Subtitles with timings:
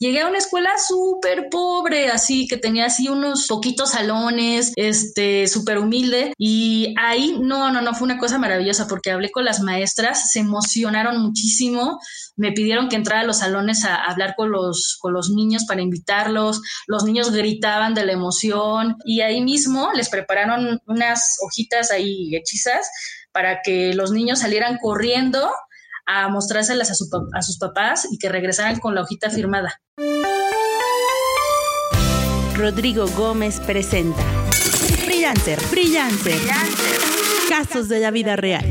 [0.00, 5.78] llegué a una escuela súper pobre, así que tenía así unos poquitos salones, este, súper
[5.78, 6.32] humilde.
[6.38, 10.40] Y ahí, no, no, no, fue una cosa maravillosa porque hablé con las maestras, se
[10.40, 12.00] emocionaron muchísimo,
[12.36, 15.82] me pidieron que entrara a los salones a, hablar con los, con los niños para
[15.82, 22.34] invitarlos, los niños gritaban de la emoción y ahí mismo les prepararon unas hojitas ahí
[22.34, 22.88] hechizas
[23.32, 25.50] para que los niños salieran corriendo
[26.06, 26.94] a mostrárselas a,
[27.38, 29.80] a sus papás y que regresaran con la hojita firmada.
[32.56, 34.22] Rodrigo Gómez presenta
[35.02, 36.38] Freelancer, Freelancer,
[37.48, 38.68] Casos de la vida real.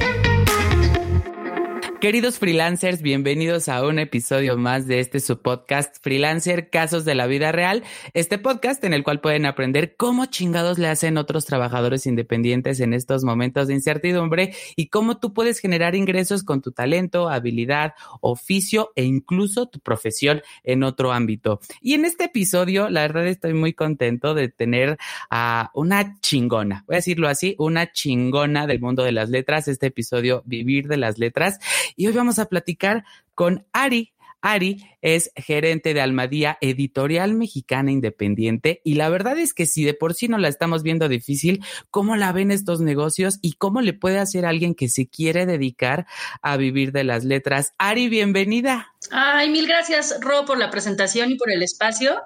[1.99, 7.27] Queridos freelancers, bienvenidos a un episodio más de este su podcast Freelancer Casos de la
[7.27, 12.05] Vida Real, este podcast en el cual pueden aprender cómo chingados le hacen otros trabajadores
[12.05, 17.27] independientes en estos momentos de incertidumbre y cómo tú puedes generar ingresos con tu talento,
[17.27, 21.59] habilidad, oficio e incluso tu profesión en otro ámbito.
[21.81, 24.97] Y en este episodio, la verdad estoy muy contento de tener
[25.29, 29.87] a una chingona, voy a decirlo así, una chingona del mundo de las letras, este
[29.87, 31.59] episodio Vivir de las Letras
[31.99, 33.03] y hoy vamos a platicar
[33.35, 34.13] con Ari.
[34.39, 39.93] Ari es gerente de Almadía Editorial Mexicana Independiente y la verdad es que si de
[39.93, 43.93] por sí no la estamos viendo difícil, ¿cómo la ven estos negocios y cómo le
[43.93, 46.05] puede hacer alguien que se quiere dedicar
[46.41, 47.73] a vivir de las letras?
[47.77, 48.93] Ari, bienvenida.
[49.11, 52.21] Ay, mil gracias, Ro, por la presentación y por el espacio.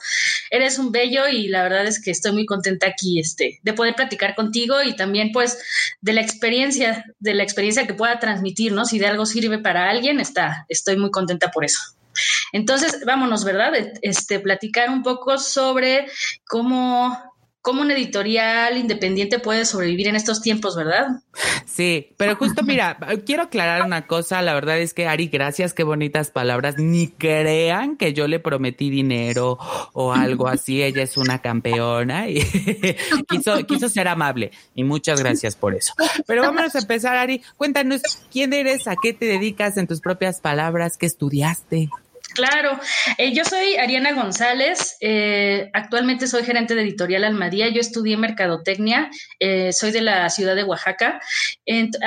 [0.49, 3.95] Eres un bello y la verdad es que estoy muy contenta aquí este, de poder
[3.95, 5.59] platicar contigo y también pues
[6.01, 8.85] de la experiencia, de la experiencia que pueda transmitir, ¿no?
[8.85, 11.79] Si de algo sirve para alguien, está, estoy muy contenta por eso.
[12.51, 13.73] Entonces, vámonos, ¿verdad?
[14.01, 16.07] Este, platicar un poco sobre
[16.45, 17.33] cómo
[17.63, 21.21] cómo un editorial independiente puede sobrevivir en estos tiempos, ¿verdad?
[21.65, 25.83] Sí, pero justo mira, quiero aclarar una cosa, la verdad es que Ari, gracias, qué
[25.83, 29.57] bonitas palabras, ni crean que yo le prometí dinero
[29.93, 32.41] o algo así, ella es una campeona y
[33.29, 35.93] quiso, quiso ser amable y muchas gracias por eso.
[36.27, 40.41] Pero vámonos a empezar, Ari, cuéntanos quién eres, a qué te dedicas en tus propias
[40.41, 41.89] palabras, qué estudiaste.
[42.33, 42.79] Claro,
[43.17, 49.11] eh, yo soy Ariana González, eh, actualmente soy gerente de editorial Almadía, yo estudié mercadotecnia,
[49.39, 51.21] eh, soy de la ciudad de Oaxaca,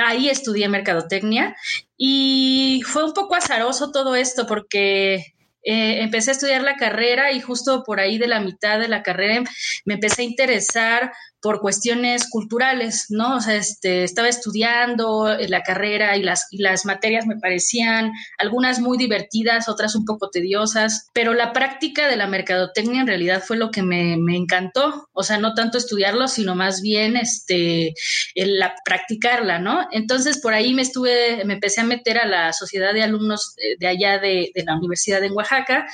[0.05, 1.55] ahí estudié mercadotecnia
[1.97, 5.33] y fue un poco azaroso todo esto porque
[5.63, 9.43] empecé a estudiar la carrera y justo por ahí de la mitad de la carrera
[9.83, 11.11] me empecé a interesar
[11.41, 13.35] por cuestiones culturales, ¿no?
[13.35, 18.79] O sea, este, estaba estudiando la carrera y las, y las materias me parecían algunas
[18.79, 23.57] muy divertidas, otras un poco tediosas, pero la práctica de la mercadotecnia en realidad fue
[23.57, 27.93] lo que me, me encantó, o sea, no tanto estudiarlo, sino más bien este,
[28.33, 29.87] el, la, practicarla, ¿no?
[29.91, 33.87] Entonces, por ahí me estuve, me empecé a meter a la sociedad de alumnos de,
[33.87, 35.87] allá de, de, la Universidad de Oaxaca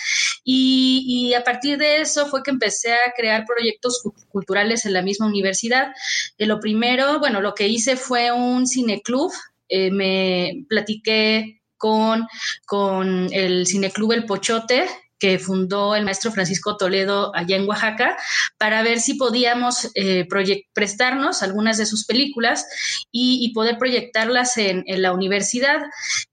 [0.43, 5.01] y, y a partir de eso fue que empecé a crear proyectos culturales en la
[5.01, 5.93] misma universidad
[6.45, 9.31] lo primero, bueno, lo que hice fue un cineclub.
[9.69, 12.27] Eh, me platiqué con,
[12.65, 14.87] con el cineclub El Pochote,
[15.19, 18.17] que fundó el maestro Francisco Toledo allá en Oaxaca,
[18.57, 20.27] para ver si podíamos eh,
[20.73, 22.65] prestarnos algunas de sus películas
[23.11, 25.81] y, poder proyectarlas en, la universidad.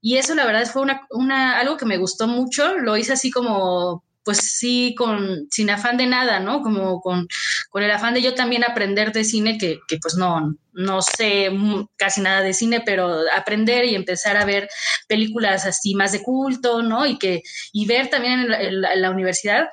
[0.01, 4.03] Y eso la verdad fue una, algo que me gustó mucho, lo hice así como
[4.23, 6.61] pues sí, con, sin afán de nada, ¿no?
[6.61, 7.27] Como con,
[7.69, 11.49] con el afán de yo también aprender de cine, que, que pues no, no sé
[11.97, 14.69] casi nada de cine, pero aprender y empezar a ver
[15.07, 17.05] películas así más de culto, ¿no?
[17.05, 17.41] Y que,
[17.73, 19.67] y ver también en la universidad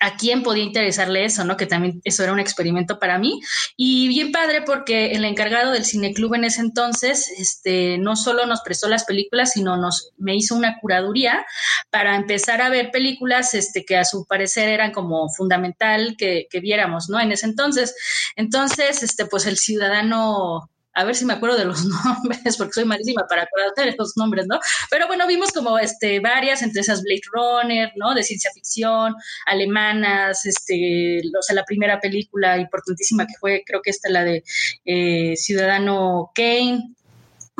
[0.00, 1.56] a quién podía interesarle eso, ¿no?
[1.56, 3.40] Que también eso era un experimento para mí.
[3.76, 8.60] Y bien padre porque el encargado del cineclub en ese entonces, este, no solo nos
[8.62, 11.44] prestó las películas, sino nos, me hizo una curaduría
[11.90, 16.60] para empezar a ver películas, este, que a su parecer eran como fundamental que, que
[16.60, 17.20] viéramos, ¿no?
[17.20, 17.94] En ese entonces.
[18.36, 22.84] Entonces, este, pues el ciudadano a ver si me acuerdo de los nombres, porque soy
[22.86, 24.58] malísima para acordar los nombres, ¿no?
[24.90, 28.14] Pero bueno, vimos como este, varias, entre esas Blade Runner, ¿no?
[28.14, 29.14] De ciencia ficción,
[29.44, 34.42] alemanas, este, o sea, la primera película importantísima que fue, creo que esta, la de
[34.86, 36.95] eh, Ciudadano Kane,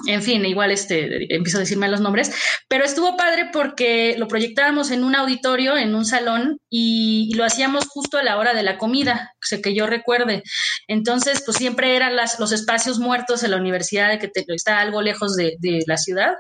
[0.04, 2.30] en fin, igual este, empiezo a decirme los nombres,
[2.68, 7.86] pero estuvo padre porque lo proyectábamos en un auditorio, en un salón, y, lo hacíamos
[7.88, 10.42] justo a la hora de la comida, que yo recuerde.
[10.86, 15.56] Entonces, pues siempre eran los espacios muertos en la universidad, que está algo lejos de,
[15.86, 16.34] la ciudad,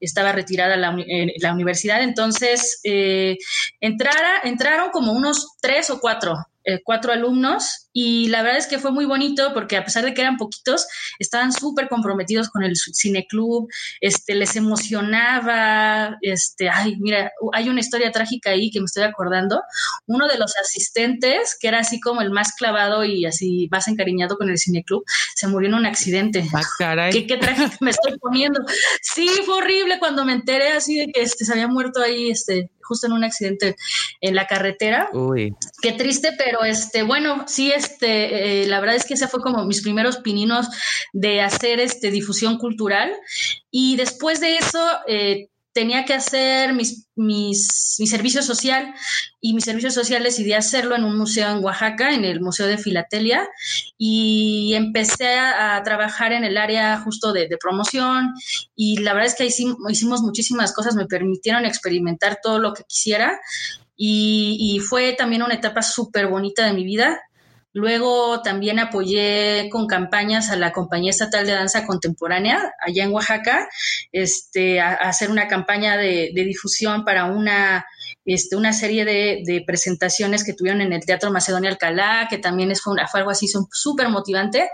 [0.00, 0.96] estaba retirada la,
[1.40, 3.36] la universidad, entonces eh,
[3.80, 6.36] entrara, entraron como unos tres o cuatro
[6.68, 10.14] eh, cuatro alumnos y la verdad es que fue muy bonito porque a pesar de
[10.14, 10.86] que eran poquitos,
[11.18, 13.68] estaban súper comprometidos con el cineclub,
[14.00, 19.60] este, les emocionaba, este, ay, mira, hay una historia trágica ahí que me estoy acordando.
[20.06, 24.36] Uno de los asistentes, que era así como el más clavado y así más encariñado
[24.36, 25.02] con el cineclub,
[25.34, 26.46] se murió en un accidente.
[26.80, 28.60] Ah, ¿Qué, qué trágico me estoy poniendo?
[29.02, 32.70] Sí, fue horrible cuando me enteré así de que este, se había muerto ahí, este,
[32.88, 33.76] justo en un accidente
[34.20, 35.10] en la carretera.
[35.12, 35.54] Uy.
[35.82, 39.64] Qué triste, pero este, bueno, sí, este, eh, la verdad es que ese fue como
[39.64, 40.68] mis primeros pininos
[41.12, 43.12] de hacer este difusión cultural.
[43.70, 45.48] Y después de eso, eh,
[45.78, 48.92] tenía que hacer mis, mis, mi servicio social.
[49.40, 52.78] Y mi servicio social decidí hacerlo en un museo en Oaxaca, en el Museo de
[52.78, 53.48] Filatelia,
[53.96, 58.34] y empecé a, trabajar en el área justo de, promoción.
[58.74, 62.82] Y la verdad es que hicimos, hicimos muchísimas cosas, me permitieron experimentar todo lo que
[62.82, 63.38] quisiera.
[63.96, 67.20] Y, y fue también una etapa súper bonita de mi vida.
[67.78, 73.68] Luego también apoyé con campañas a la Compañía Estatal de Danza Contemporánea allá en Oaxaca,
[74.10, 77.86] este, a, hacer una campaña de, difusión para una,
[78.24, 82.96] este, una serie de, presentaciones que tuvieron en el Teatro Macedonia Alcalá, que también fue,
[83.08, 84.70] fue algo así súper motivante.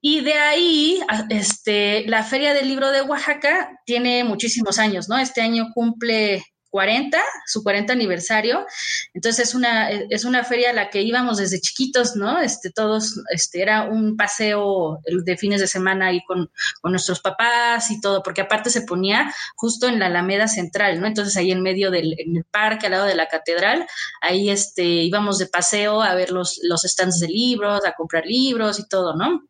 [0.00, 5.18] Y de ahí, este, la Feria del Libro de Oaxaca tiene muchísimos años, ¿no?
[5.18, 6.46] Este año cumple
[6.76, 8.66] 40, su 40 aniversario.
[9.14, 12.38] Entonces es una, es una feria a la que íbamos desde chiquitos, ¿no?
[12.38, 16.50] Este, todos, este, era un paseo de fines de semana ahí con,
[16.82, 21.06] nuestros papás y todo, porque aparte se ponía justo en la Alameda Central, ¿no?
[21.06, 22.14] Entonces ahí en medio del
[22.50, 23.86] parque, al lado de la catedral,
[24.20, 28.78] ahí este, íbamos de paseo a ver los, los stands de libros, a comprar libros
[28.78, 29.48] y todo, ¿no?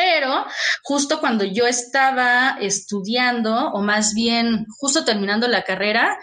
[0.00, 0.46] Pero
[0.82, 6.16] justo cuando yo estaba estudiando, o más bien justo terminando la carrera,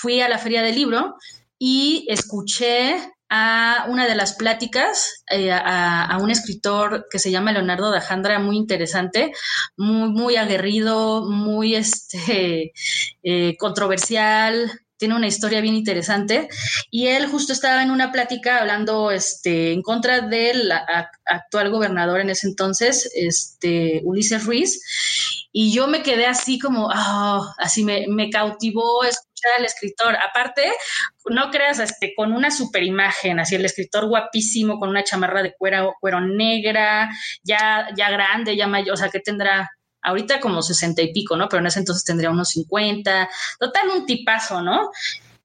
[0.00, 1.16] fui a la feria del libro
[1.58, 2.96] y escuché
[3.28, 8.56] a una de las pláticas eh, a, un escritor que se llama Leonardo Dajandra, muy
[8.56, 9.32] interesante,
[9.76, 12.72] muy, muy aguerrido, muy este,
[13.22, 16.48] eh, controversial, tiene una historia bien interesante.
[16.90, 20.70] Y él justo estaba en una plática hablando este, en contra del
[21.24, 24.80] actual gobernador en ese entonces, este, Ulises Ruiz,
[25.58, 30.14] y yo me quedé así como, ah, así me, me, cautivó escuchar al escritor.
[30.16, 30.70] Aparte,
[31.30, 35.54] no creas, este, con una super imagen, así el escritor guapísimo, con una chamarra de
[35.56, 37.08] cuero, cuero negra,
[37.42, 39.70] ya, ya grande, ya mayor, o sea, que tendrá
[40.06, 41.48] ahorita como sesenta y pico, ¿no?
[41.48, 44.90] Pero en ese entonces tendría unos 50, total un tipazo, ¿no?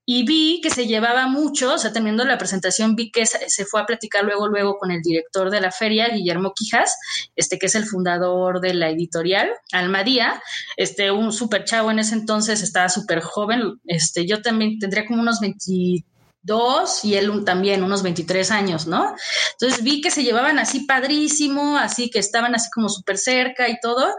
[0.05, 3.81] Y vi que se llevaba mucho, o sea, teniendo la presentación, vi que se fue
[3.81, 6.97] a platicar luego, luego con el director de la feria, Guillermo Quijas,
[7.35, 10.41] este que es el fundador de la editorial, Almadía,
[10.75, 15.21] este, un súper chavo en ese entonces, estaba súper joven, este, yo también tendría como
[15.21, 16.03] unos 20
[16.43, 19.15] dos y él también, unos 23 años, ¿no?
[19.53, 23.79] Entonces vi que se llevaban así padrísimo, así que estaban así como súper cerca y
[23.79, 24.13] todo.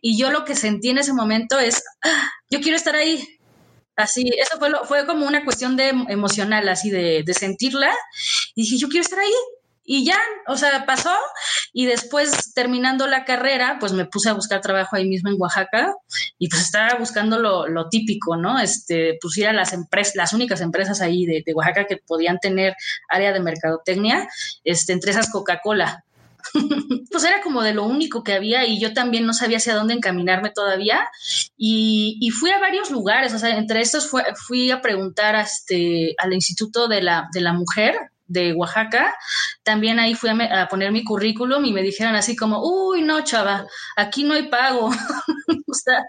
[0.00, 3.26] Y yo lo que sentí en ese momento es, ah, yo quiero estar ahí.
[3.96, 7.92] Así, eso fue, fue como una cuestión de emocional, así de, de sentirla.
[8.54, 9.32] Y dije, yo quiero estar ahí
[9.90, 11.14] y ya, o sea, pasó
[11.72, 15.94] y después terminando la carrera, pues me puse a buscar trabajo ahí mismo en Oaxaca
[16.38, 18.58] y pues estaba buscando lo, típico, ¿no?
[18.60, 22.74] Este, pues ir a las empresas, las únicas empresas ahí de, Oaxaca que podían tener
[23.08, 24.28] área de mercadotecnia,
[24.62, 26.04] este, entre esas Coca-Cola.
[27.10, 29.94] pues era como de lo único que había y yo también no sabía hacia dónde
[29.94, 31.08] encaminarme todavía
[31.56, 35.40] y, y fui a varios lugares, o sea, entre estos fue, fui a preguntar a
[35.40, 39.14] este, al Instituto de la, de la Mujer de Oaxaca,
[39.64, 43.66] también ahí fui a, poner mi currículum y me dijeron así como, uy, no, chava,
[43.96, 44.86] aquí no hay pago,
[45.66, 46.04] o sea,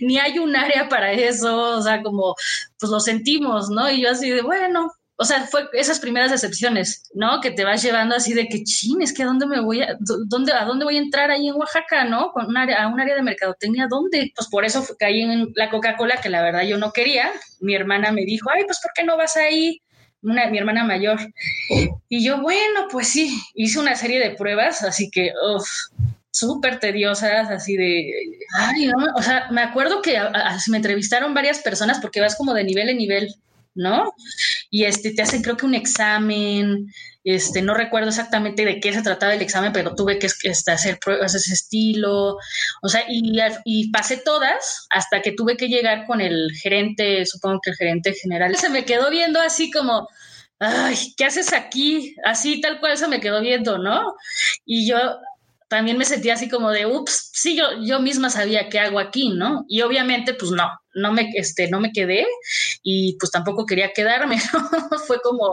[0.00, 2.34] ni hay un área para eso, o sea, como,
[2.78, 3.90] pues lo sentimos, ¿no?
[3.90, 7.40] Y yo así de, bueno, o sea, fue esas primeras decepciones, ¿no?
[7.40, 9.96] Que te vas llevando así de que, chin, es que a dónde me voy a,
[9.98, 12.32] dónde, a dónde voy a entrar ahí en Oaxaca, ¿no?
[12.32, 14.30] Con un área, a un área de mercadotecnia, ¿dónde?
[14.36, 17.32] Pues por eso caí en la Coca-Cola, que la verdad yo no quería.
[17.60, 19.80] Mi hermana me dijo, ay, pues ¿por qué no vas ahí?
[20.26, 21.18] Una, mi hermana mayor.
[22.08, 25.68] Y yo, bueno, pues sí, hice una serie de pruebas, así que, uff,
[26.30, 28.12] súper tediosas, así de,
[28.58, 30.18] ay, no, o sea, me acuerdo que
[30.68, 33.34] me entrevistaron varias personas porque vas como de nivel en nivel,
[33.74, 34.12] ¿no?
[34.70, 36.92] Y este, te hacen creo que un examen,
[37.34, 40.98] este, no recuerdo exactamente de qué se trataba el examen, pero tuve que este, hacer
[40.98, 42.38] pruebas de ese estilo,
[42.82, 47.60] o sea, y, y, pasé todas hasta que tuve que llegar con el gerente, supongo
[47.62, 50.08] que el gerente general, se me quedó viendo así como,
[50.60, 52.14] ay, ¿qué haces aquí?
[52.24, 54.14] Así tal cual se me quedó viendo, ¿no?
[54.64, 54.96] Y yo
[55.68, 59.30] también me sentía así como de, ups, sí, yo, yo misma sabía qué hago aquí,
[59.30, 59.64] ¿no?
[59.68, 62.24] Y obviamente, pues no, no me, este, no me quedé
[62.82, 64.98] y pues tampoco quedarme, ¿no?
[65.00, 65.50] Fue como,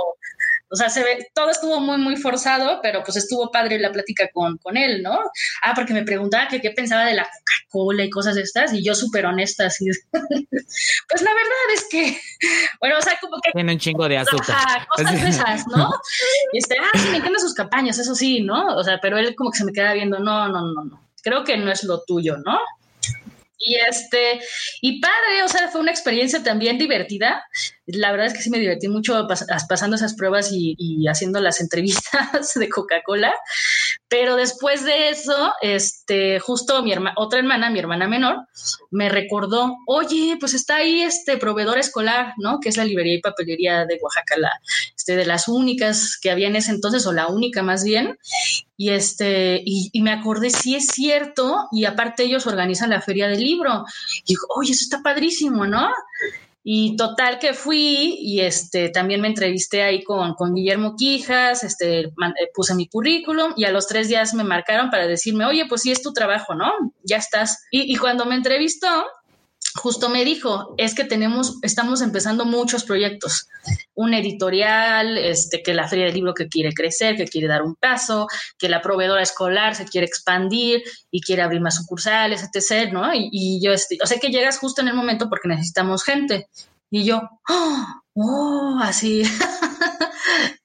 [0.70, 4.30] O sea, se ve, todo estuvo muy, muy forzado, pero pues estuvo padre la plática
[4.34, 5.20] con, con él, ¿no?
[5.62, 8.84] Ah, porque me preguntaba que qué pensaba de la Coca-Cola y cosas de estas, y
[8.84, 9.86] yo súper honesta, así.
[10.12, 12.18] pues la verdad es que,
[12.80, 13.52] bueno, o sea, como que...
[13.52, 14.88] Tiene un chingo de azúcar.
[14.96, 15.90] cosas de esas, ¿no?
[16.52, 18.76] Y este, ah, sí, me encantan sus campañas, eso sí, ¿no?
[18.76, 21.04] O sea, pero él como que se me queda viendo, no, no, no, no.
[21.22, 22.60] Creo que no es lo tuyo, ¿no?
[23.66, 24.42] Y este,
[24.82, 27.44] y padre, o sea, fue una experiencia también divertida.
[27.86, 29.28] La verdad es que sí me divertí mucho
[29.70, 33.34] pasando esas pruebas y, haciendo las entrevistas de Coca-Cola.
[34.08, 38.48] Pero después de eso, este, justo mi hermana, otra hermana, mi hermana menor,
[38.92, 42.60] me recordó, oye, pues está ahí este proveedor escolar, ¿no?
[42.60, 44.52] Que es la librería y papelería de Oaxaca, la,
[44.96, 48.18] este, de las únicas que había en ese entonces, o la única más bien.
[48.76, 53.44] Y este, y, me acordé, sí es cierto, y aparte ellos organizan la feria del
[53.44, 53.86] libro.
[54.26, 55.90] Y dijo, oye, eso está padrísimo, ¿no?
[56.64, 62.00] Y total que fui y este también me entrevisté ahí con, con Guillermo Quijas, este
[62.00, 62.12] eh,
[62.54, 65.92] puse mi currículum y a los tres días me marcaron para decirme, oye, pues sí
[65.92, 66.72] es tu trabajo, ¿no?
[67.04, 67.66] Ya estás.
[67.70, 68.88] Y, y cuando me entrevistó,
[69.76, 73.48] justo me dijo, es que tenemos, estamos empezando muchos proyectos,
[73.96, 77.76] un editorial, este, que la feria del libro que quiere crecer, que quiere dar un
[77.76, 78.28] paso,
[78.58, 83.10] que la proveedora escolar se quiere expandir y quiere abrir más sucursales, etc., ¿no?
[83.14, 86.48] Y, yo, este, o sea que llegas justo en el momento porque necesitamos gente.
[86.94, 89.24] Y yo, oh, oh así.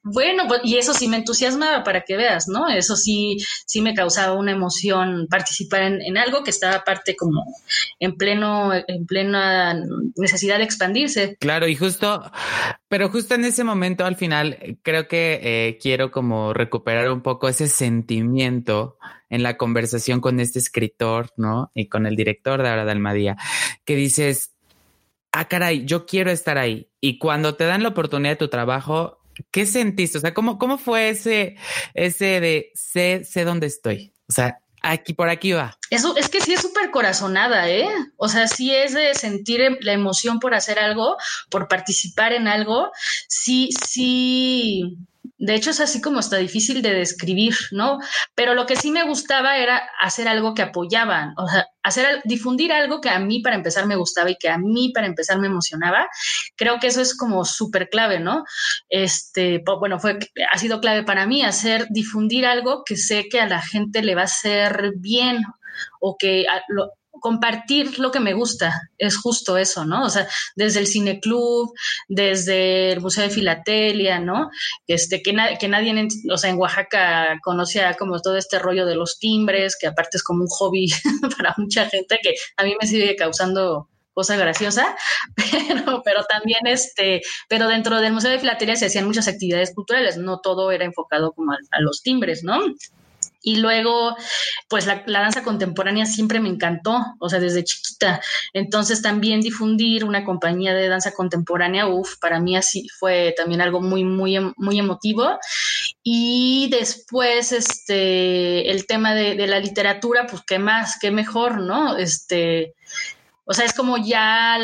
[0.01, 2.67] Bueno, pues, y eso sí me entusiasmaba para que veas, ¿no?
[2.67, 7.45] Eso sí, sí me causaba una emoción participar en, algo que estaba aparte como
[7.99, 9.79] en pleno, en plena
[10.15, 11.37] necesidad de expandirse.
[11.39, 12.23] Claro, y justo,
[12.87, 17.47] pero justo en ese momento al final creo que eh, quiero como recuperar un poco
[17.47, 18.97] ese sentimiento
[19.29, 21.71] en la conversación con este escritor, ¿no?
[21.75, 23.37] Y con el director de ahora Almadía,
[23.85, 24.55] que dices,
[25.31, 26.89] ah, caray, yo quiero estar ahí.
[27.01, 29.19] Y cuando te dan la oportunidad de tu trabajo,
[29.51, 30.17] ¿qué sentiste?
[30.17, 31.55] O sea, ¿cómo, cómo fue ese,
[31.93, 34.13] ese de sé, sé dónde estoy?
[34.27, 35.77] O sea, aquí por aquí va.
[35.89, 37.87] Eso es que sí es súper corazonada, ¿eh?
[38.17, 41.17] O sea, sí es de sentir em, la emoción por hacer algo,
[41.49, 42.91] por participar en algo.
[43.27, 44.97] Sí, sí,
[45.39, 47.99] de hecho, es así como está difícil de describir, ¿no?
[48.35, 52.73] Pero lo que sí me gustaba era hacer algo que apoyaban, o sea, hacer, difundir
[52.73, 55.47] algo que a mí para empezar me gustaba y que a mí para empezar me
[55.47, 56.09] emocionaba.
[56.57, 58.43] Creo que eso es como súper clave, ¿no?
[58.89, 60.19] Este, bueno, fue,
[60.51, 64.15] ha sido clave para mí hacer, difundir algo que sé que a la gente le
[64.15, 65.43] va a hacer bien
[66.01, 70.05] o que lo, compartir lo que me gusta, es justo eso, ¿no?
[70.05, 71.73] O sea, desde el cineclub,
[72.07, 74.49] desde el Museo de Filatelia, ¿no?
[74.87, 78.95] Este, que, que nadie, en, o sea, en Oaxaca conocía como todo este rollo de
[78.95, 80.87] los timbres, que aparte es como un hobby
[81.37, 84.97] para mucha gente que a mí me sigue causando cosa graciosa,
[85.35, 90.17] pero, pero también este, pero dentro del Museo de Filatelia se hacían muchas actividades culturales,
[90.17, 92.59] no todo era enfocado como a los timbres, ¿no?
[93.41, 94.15] Y luego,
[94.67, 98.21] pues la, danza contemporánea siempre me encantó, o sea, desde chiquita.
[98.53, 103.81] Entonces también difundir una compañía de danza contemporánea, uff, para mí así fue también algo
[103.81, 105.37] muy, muy, muy emotivo.
[106.03, 111.97] Y después, este, el tema de, de la literatura, pues qué más, qué mejor, ¿no?
[111.97, 112.75] Este,
[113.51, 114.59] o sea, es como ya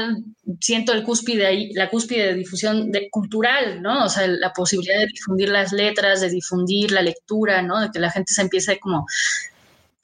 [0.61, 4.05] siento el cúspide ahí, la cúspide de difusión de, cultural, ¿no?
[4.05, 7.79] O sea, la posibilidad de difundir las letras, de difundir la lectura, ¿no?
[7.81, 9.07] De que la gente se empiece como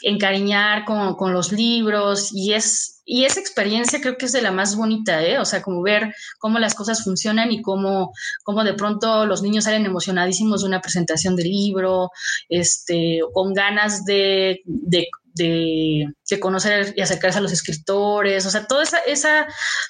[0.02, 4.52] encariñar con, con, los libros y es y esa experiencia creo que es de la
[4.52, 5.38] más bonita, ¿eh?
[5.38, 9.66] O sea, como ver cómo las cosas funcionan y cómo, cómo de pronto los niños
[9.66, 12.10] salen emocionadísimos de una presentación de libro,
[12.50, 18.84] este, con ganas de, de de, conocer y acercarse a los escritores, o sea, toda
[18.84, 19.48] esa, esa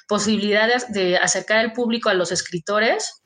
[0.08, 3.22] posibilidad de, acercar al público a los escritores,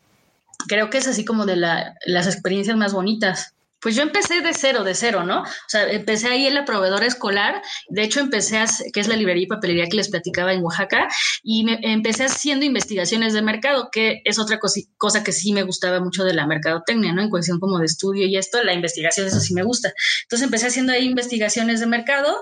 [0.68, 3.55] creo que es así como de las experiencias más bonitas.
[3.80, 5.42] Pues yo empecé de cero, de cero, ¿no?
[5.42, 7.62] O sea, empecé ahí en la proveedora escolar.
[7.88, 11.08] De hecho, empecé, a, que es la librería y papelería que les platicaba en Oaxaca,
[11.42, 16.00] y me, empecé haciendo investigaciones de mercado, que es otra cosa, que sí me gustaba
[16.00, 17.22] mucho de la mercadotecnia, ¿no?
[17.22, 19.92] En cuestión como de estudio y esto, la investigación, eso sí me gusta.
[20.22, 22.34] Entonces empecé haciendo ahí investigaciones de mercado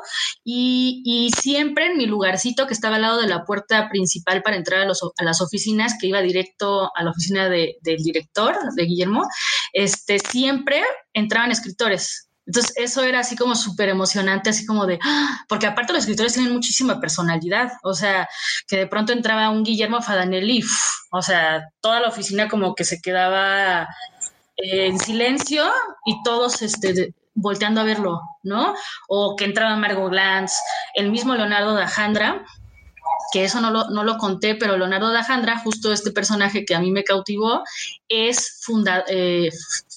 [0.45, 4.83] y, siempre en mi lugarcito que estaba al lado de la puerta principal para entrar
[4.83, 9.27] a, los, las oficinas, que iba directo a la oficina de, del director, de Guillermo,
[9.73, 10.83] este, siempre
[11.15, 12.29] entraban escritores.
[12.47, 15.45] Entonces, eso era así como súper emocionante, así como de, ¡ah!
[15.49, 18.29] porque aparte los escritores tienen muchísima personalidad, o sea,
[18.69, 20.63] que de pronto entraba un Guillermo Fadanelli,
[21.11, 23.89] o sea, toda la oficina como que se quedaba
[24.57, 25.65] en silencio
[26.05, 28.75] y todos este, volteando a verlo, ¿no?
[29.09, 30.53] O que entraba Margot Glantz,
[30.95, 32.45] el mismo Leonardo da Jandra,
[33.33, 36.75] que eso no lo, no lo conté, pero Leonardo da Jandra, justo este personaje que
[36.75, 37.65] a mí me cautivó,
[38.09, 39.51] es funda, eh,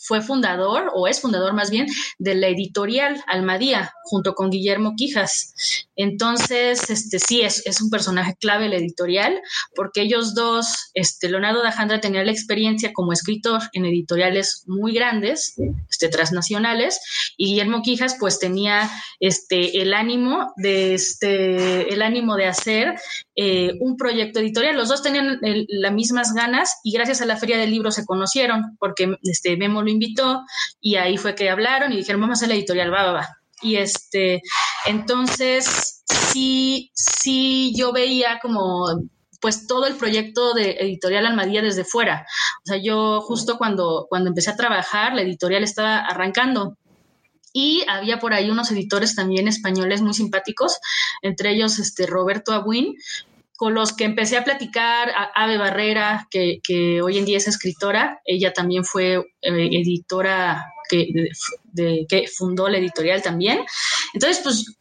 [0.08, 1.88] fue fundador, o es fundador más bien,
[2.18, 5.54] de la editorial Almadía, junto con Guillermo Quijas.
[5.96, 9.42] Entonces, este sí, es, un personaje clave la editorial,
[9.76, 15.56] porque ellos dos, este, Leonardo Dajandra tenía la experiencia como escritor en editoriales muy grandes,
[15.90, 17.00] este, transnacionales,
[17.36, 22.96] y Guillermo Quijas, pues tenía este, el ánimo de este, el ánimo de hacer
[23.36, 24.76] eh, un proyecto editorial.
[24.76, 28.78] Los dos tenían las mismas ganas y gracias a la Feria del Libro se conocieron,
[28.80, 30.44] porque este, Memo invitó
[30.80, 33.38] y ahí fue que hablaron y dijeron, vamos a hacer la editorial, va, va, va.
[33.62, 34.42] Y este,
[34.86, 38.86] entonces, sí, sí, yo veía como
[39.40, 42.26] pues todo el proyecto de editorial Almadía desde fuera.
[42.64, 46.78] O sea, yo justo cuando, cuando empecé a trabajar, la editorial estaba arrancando.
[47.54, 50.80] Y había por ahí unos editores también españoles muy simpáticos,
[51.22, 52.96] entre ellos este Roberto Abuin,
[53.58, 56.62] con los que empecé a platicar, a Ave Barrera, que,
[57.02, 61.08] hoy en día es escritora, ella también fue eh, editora que,
[62.08, 63.66] que fundó la editorial también.
[64.14, 64.78] Entonces, pues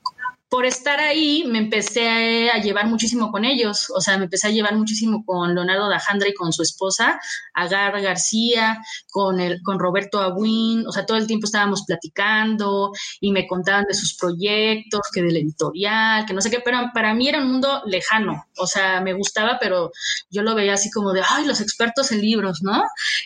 [0.56, 4.52] por estar ahí me empecé a llevar muchísimo con ellos, o sea, me empecé a
[4.52, 7.20] llevar muchísimo con Leonardo Dajandra y con su esposa,
[7.52, 13.32] Agar García, con, el, con Roberto Aguín, o sea, todo el tiempo estábamos platicando y
[13.32, 17.28] me contaban de sus proyectos, que del editorial, que no sé qué, pero para mí
[17.28, 19.90] era un mundo lejano, o sea, me gustaba, pero
[20.30, 22.82] yo lo veía así como de, ay, los expertos en libros, ¿no?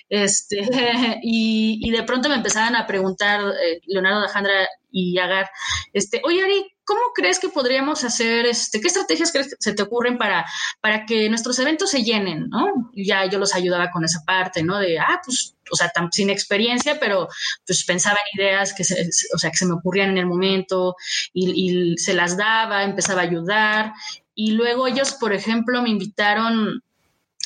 [0.08, 0.62] Este,
[1.22, 5.49] y, y de pronto me empezaban a preguntar, eh, Leonardo Dajandra y Agar,
[5.92, 9.82] este, oye, Ari, ¿cómo crees que podríamos hacer, este, qué estrategias crees que se te
[9.82, 10.44] ocurren para,
[10.80, 12.90] para que nuestros eventos se llenen, ¿no?
[12.92, 14.78] Y ya yo los ayudaba con esa parte, ¿no?
[14.78, 17.28] De, ah, pues, o sea, sin experiencia, pero
[17.66, 20.96] pues pensaba en ideas que se, o sea, que se me ocurrían en el momento
[21.32, 23.92] y, y se las daba, empezaba a ayudar.
[24.34, 26.82] Y luego ellos, por ejemplo, me invitaron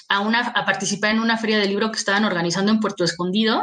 [0.09, 3.63] a, una, a participar en una feria de libro que estaban organizando en Puerto Escondido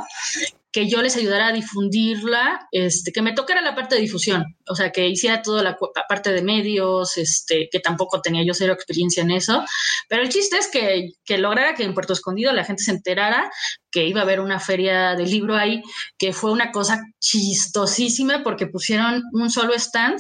[0.72, 4.76] que yo les ayudara a difundirla, este, que me tocara la parte de difusión, o
[4.76, 9.22] sea, que hiciera toda la, parte de medios, este, que tampoco tenía yo cero experiencia
[9.22, 9.66] en eso,
[10.08, 13.52] pero el chiste es que, que lograra que en Puerto Escondido la gente se enterara
[13.92, 15.84] que iba a haber una feria de libro ahí,
[16.18, 20.20] que fue una cosa chistosísima porque pusieron un solo stand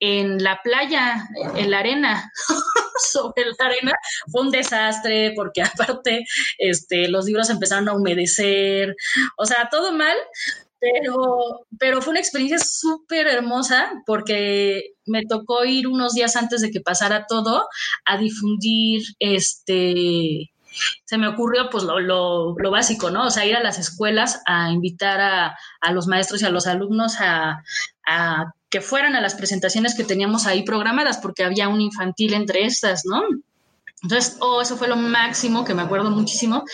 [0.00, 2.30] en la playa, en la arena,
[3.12, 3.92] sobre la arena.
[4.30, 6.24] Fue un desastre porque aparte
[6.58, 8.94] este, los libros empezaron a humedecer,
[9.36, 10.16] o sea, todo mal,
[10.80, 16.70] pero, pero fue una experiencia súper hermosa porque me tocó ir unos días antes de
[16.70, 17.66] que pasara todo
[18.04, 20.52] a difundir este
[21.04, 23.26] se me ocurrió pues lo, lo, básico, ¿no?
[23.26, 26.66] O sea, ir a las escuelas a invitar a, a los maestros y a los
[26.66, 27.62] alumnos a,
[28.06, 32.64] a, que fueran a las presentaciones que teníamos ahí programadas, porque había un infantil entre
[32.64, 33.22] estas, ¿no?
[34.02, 36.64] Entonces, oh, eso fue lo máximo que me acuerdo muchísimo,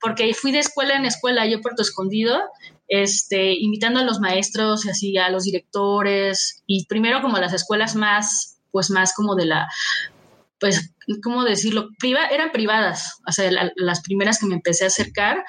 [0.00, 2.40] porque fui de escuela en escuela, yo Puerto Escondido,
[2.88, 7.94] este, invitando a los maestros y así a los directores, y primero como las escuelas
[7.94, 9.68] más, pues más como de la
[10.62, 10.91] pues,
[11.22, 11.88] ¿cómo decirlo?
[12.02, 15.44] Eran privadas, o sea, las primeras que me empecé a acercar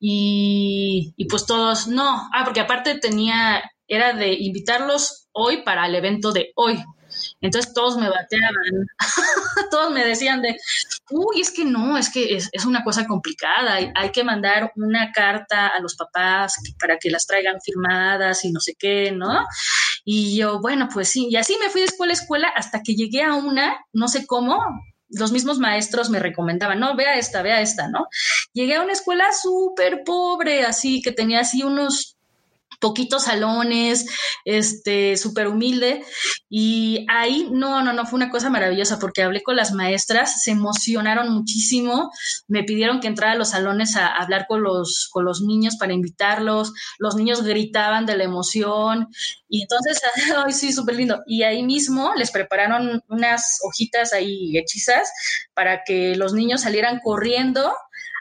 [0.00, 6.32] y, pues todos, no, ah, porque aparte tenía, era de invitarlos hoy para el evento
[6.32, 6.82] de hoy.
[7.40, 8.54] Entonces todos me bateaban,
[9.70, 10.56] todos me decían de,
[11.10, 14.72] uy, es que no, es que es, es una cosa complicada, hay, hay, que mandar
[14.76, 19.46] una carta a los papás para que las traigan firmadas y no sé qué, ¿no?
[20.04, 22.94] Y yo, bueno, pues sí, y así me fui de escuela a escuela hasta que
[22.94, 24.58] llegué a una, no sé cómo,
[25.10, 28.08] los mismos maestros me recomendaban, no, vea esta, vea esta, ¿no?
[28.52, 32.17] Llegué a una escuela súper pobre, así que tenía así unos
[32.78, 34.06] poquitos salones,
[34.44, 36.04] este, súper humilde.
[36.48, 40.52] Y ahí, no, no, no, fue una cosa maravillosa porque hablé con las maestras, se
[40.52, 42.10] emocionaron muchísimo,
[42.46, 45.92] me pidieron que entrara a los salones a, hablar con los, con los niños para
[45.92, 49.08] invitarlos, los niños gritaban de la emoción
[49.48, 50.00] y entonces,
[50.36, 51.22] ay, sí, súper lindo.
[51.26, 55.10] Y ahí mismo les prepararon unas hojitas ahí hechizas
[55.54, 57.72] para que los niños salieran corriendo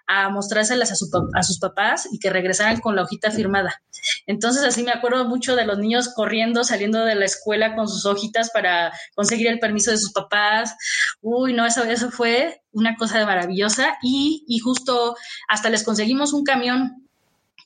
[0.08, 0.96] a mostrárselas a,
[1.38, 3.82] a, sus papás y que regresaran con la hojita firmada.
[4.26, 8.06] Entonces así me acuerdo mucho de los niños corriendo, saliendo de la escuela con sus
[8.06, 10.76] hojitas para conseguir el permiso de sus papás.
[11.22, 15.16] Uy, no, eso, eso fue una cosa maravillosa y, y justo
[15.50, 17.08] hasta les conseguimos un camión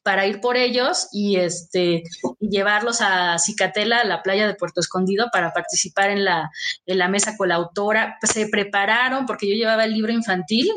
[0.04, 2.04] para ir por ellos y este
[2.40, 6.50] llevarlos a Cicatela, a la playa de Puerto Escondido, para participar en la,
[6.86, 8.18] en la mesa con la autora.
[8.24, 10.72] Se prepararon porque yo llevaba el libro infantil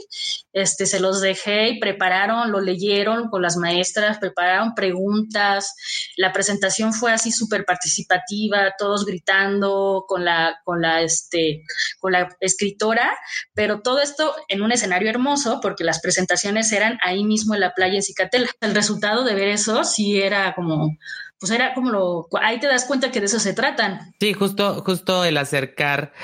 [0.54, 5.74] este, se los dejé y prepararon, lo leyeron con las maestras, prepararon preguntas,
[6.16, 11.64] la presentación fue así súper participativa, todos gritando con la, con la, este,
[11.98, 13.12] con la escritora,
[13.52, 17.74] pero todo esto en un escenario hermoso porque las presentaciones eran ahí mismo en la
[17.74, 18.48] playa en Cicatela.
[18.60, 20.96] El resultado de ver eso sí era como
[21.44, 24.14] pues era como lo, ahí te das cuenta que de eso se tratan.
[24.18, 26.14] Sí, justo, justo el acercar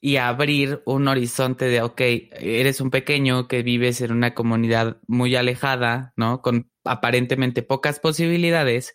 [0.00, 5.36] y abrir un horizonte de, ok, eres un pequeño que vives en una comunidad muy
[5.36, 6.42] alejada, ¿no?
[6.42, 8.94] Con aparentemente pocas posibilidades,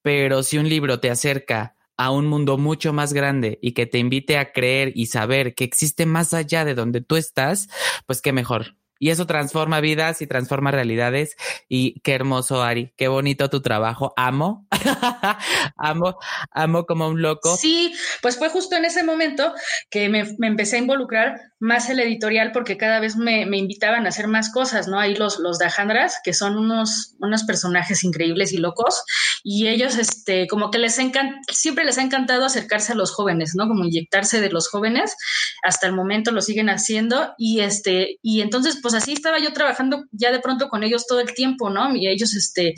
[0.00, 3.98] pero si un libro te acerca a un mundo mucho más grande y que te
[3.98, 7.68] invite a creer y saber que existe más allá de donde tú estás,
[8.06, 8.77] pues qué mejor.
[8.98, 11.36] Y eso transforma vidas y transforma realidades.
[11.68, 12.92] Y qué hermoso, Ari.
[12.96, 14.12] Qué bonito tu trabajo.
[14.16, 14.66] Amo.
[15.76, 16.18] amo,
[16.50, 17.56] amo como un loco.
[17.56, 19.54] Sí, pues fue justo en ese momento
[19.90, 24.28] que me, empecé a involucrar más el editorial porque cada vez me, invitaban a hacer
[24.28, 24.98] más cosas, ¿no?
[24.98, 29.04] Ahí los, los Dajandras, que son unos, unos personajes increíbles y locos.
[29.44, 33.52] Y ellos, este, como que les encanta, siempre les ha encantado acercarse a los jóvenes,
[33.54, 33.68] ¿no?
[33.68, 35.16] Como inyectarse de los jóvenes.
[35.62, 37.34] Hasta el momento lo siguen haciendo.
[37.38, 41.06] Y este, y entonces, pues, pues así estaba yo trabajando ya de pronto con ellos
[41.06, 41.94] todo el tiempo, ¿no?
[41.94, 42.74] Y ellos este,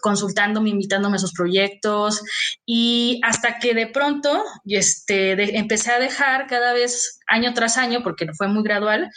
[0.00, 2.22] consultándome, invitándome a sus proyectos
[2.64, 8.26] y hasta que de pronto este, empecé a dejar cada vez año tras año, porque
[8.32, 9.10] fue muy gradual,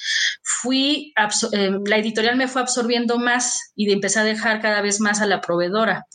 [0.44, 1.14] fui,
[1.54, 5.22] eh, la editorial me fue absorbiendo más y de empecé a dejar cada vez más
[5.22, 6.08] a la proveedora.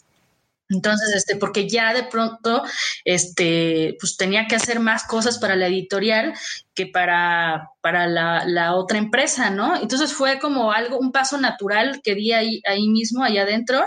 [0.73, 2.63] Entonces, este, porque ya de pronto,
[3.05, 6.35] este, pues tenía que hacer más cosas para la editorial
[6.75, 9.77] que para, para la, otra empresa, ¿no?
[9.81, 13.85] Entonces fue como algo, un paso natural que di ahí, ahí mismo, allá adentro,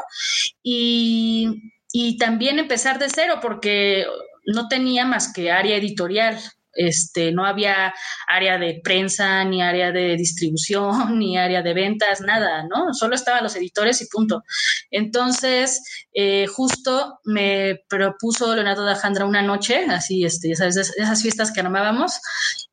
[0.61, 4.05] y, y también empezar de cero, porque
[4.45, 6.37] no tenía más que área editorial
[6.75, 7.93] este, no había
[8.27, 12.93] área de prensa, ni área de distribución, ni área de ventas, nada, ¿no?
[12.93, 14.43] Solo estaban los editores y punto.
[14.91, 15.81] Entonces,
[16.13, 21.61] eh, justo me propuso Leonardo Dajandra una noche, así, este, ya sabes, esas fiestas que
[21.61, 22.19] armábamos,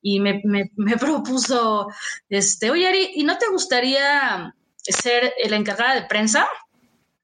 [0.01, 1.87] y me, me, me propuso,
[2.29, 6.47] este, oye, Ari, ¿y no te gustaría ser la encargada de prensa?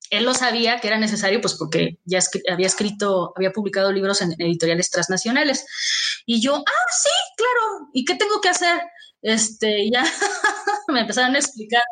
[0.09, 2.19] Él lo sabía que era necesario, pues porque ya
[2.51, 5.65] había escrito, había publicado libros en editoriales transnacionales.
[6.25, 8.81] Y yo, ah, sí, claro, ¿y qué tengo que hacer?
[9.21, 10.03] Este, ya
[10.87, 11.83] me empezaron a explicar.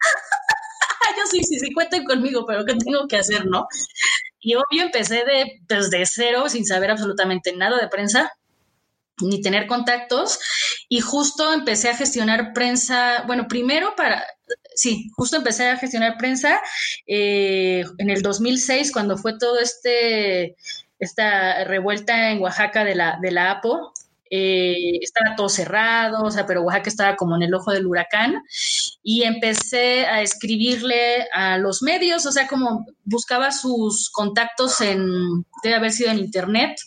[1.16, 3.66] yo sí, sí, sí, cuenten conmigo, pero ¿qué tengo que hacer, no?
[4.40, 8.32] Y obvio empecé de, desde pues, cero, sin saber absolutamente nada de prensa,
[9.20, 10.38] ni tener contactos,
[10.88, 14.24] y justo empecé a gestionar prensa, bueno, primero para,
[14.74, 16.60] sí, justo empecé a gestionar prensa
[17.06, 20.56] eh, en el 2006, cuando fue todo este,
[20.98, 23.92] esta revuelta en Oaxaca de la, de la APO.
[24.30, 28.42] Eh, estaba todo cerrado, o sea, pero Oaxaca estaba como en el ojo del huracán
[29.02, 35.76] y empecé a escribirle a los medios, o sea, como buscaba sus contactos en, debe
[35.76, 36.80] haber sido en internet,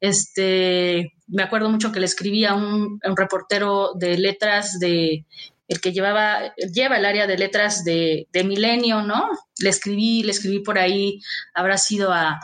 [0.00, 5.24] este, me acuerdo mucho que le escribí a un, un reportero de letras de,
[5.72, 9.28] el que llevaba, lleva el área de letras de, Milenio, ¿no?
[9.58, 11.20] Le escribí, le escribí por ahí,
[11.54, 12.40] habrá sido a,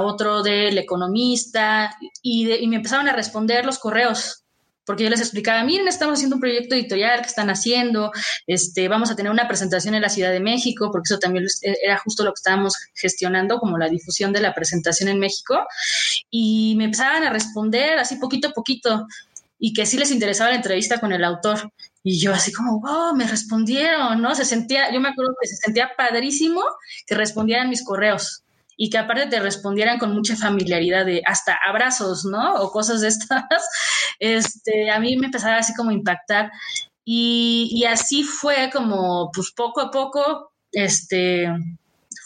[0.00, 4.44] otro del economista, y, y, me empezaron a responder los correos,
[4.84, 8.10] porque yo les explicaba, miren, estamos haciendo un proyecto editorial que están haciendo,
[8.48, 11.98] este, vamos a tener una presentación en la Ciudad de México, porque eso también era
[11.98, 15.58] justo lo que estábamos gestionando, como la difusión de la presentación en México,
[16.30, 19.06] y me empezaban a responder así poquito a poquito,
[19.58, 21.72] y que sí les interesaba la entrevista con el autor.
[22.08, 24.32] Y yo así como, wow, me respondieron, ¿no?
[24.36, 26.62] Se sentía, yo me acuerdo que se sentía padrísimo
[27.04, 28.44] que respondieran mis correos
[28.76, 32.62] y que aparte te respondieran con mucha familiaridad de hasta abrazos, ¿no?
[32.62, 33.44] O cosas de estas.
[34.20, 36.52] Este, a mí me empezaba así como a impactar.
[37.04, 41.52] Y, y así fue como, pues poco a poco, este,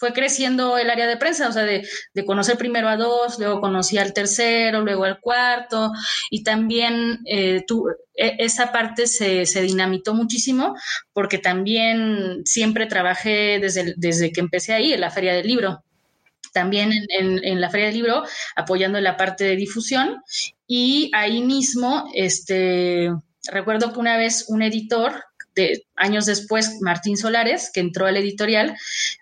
[0.00, 1.86] fue creciendo el área de prensa, o sea, de,
[2.24, 5.92] conocer primero a dos, luego conocí al tercero, luego al cuarto,
[6.30, 7.66] y también eh,
[8.14, 10.74] e, esa parte se, dinamitó muchísimo
[11.12, 15.84] porque también siempre trabajé desde, desde que empecé ahí en la Feria del Libro
[16.54, 18.24] también en, en, la Feria del Libro,
[18.56, 20.20] apoyando en la parte de difusión.
[20.66, 23.08] Y ahí mismo, este,
[23.52, 28.76] recuerdo que una vez un editor de, años después, Martín Solares, que entró al editorial,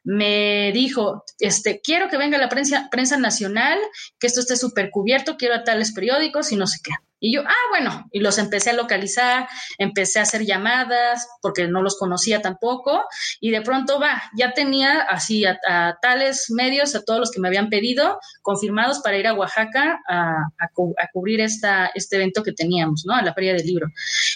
[0.05, 3.79] me dijo, este, quiero que venga la prensa, prensa nacional,
[4.19, 6.93] que esto esté súper cubierto, quiero a tales periódicos y no sé qué.
[7.21, 11.83] Y yo, ah, bueno, y los empecé a localizar, empecé a hacer llamadas porque no
[11.83, 13.05] los conocía tampoco
[13.41, 15.59] y de pronto va, ya tenía así a,
[16.01, 20.33] tales medios, a todos los que me habían pedido, confirmados para ir a Oaxaca a,
[20.59, 23.15] a, cubrir esta, este evento que teníamos, ¿no?
[23.15, 23.89] A la Feria del Libro.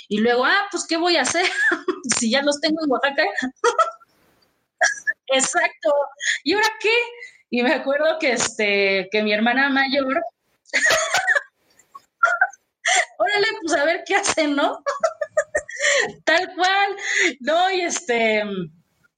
[0.09, 1.47] Y luego, ah, pues, ¿qué voy a hacer?
[2.19, 3.23] si ya los tengo en Oaxaca.
[5.29, 5.95] Exacto.
[6.45, 6.95] ¿Y ahora qué?
[7.51, 10.23] Y me acuerdo que, este, que mi hermana mayor,
[13.19, 14.83] órale, pues a ver qué hacen, ¿no?
[16.25, 16.97] Tal cual.
[17.41, 18.43] No, y este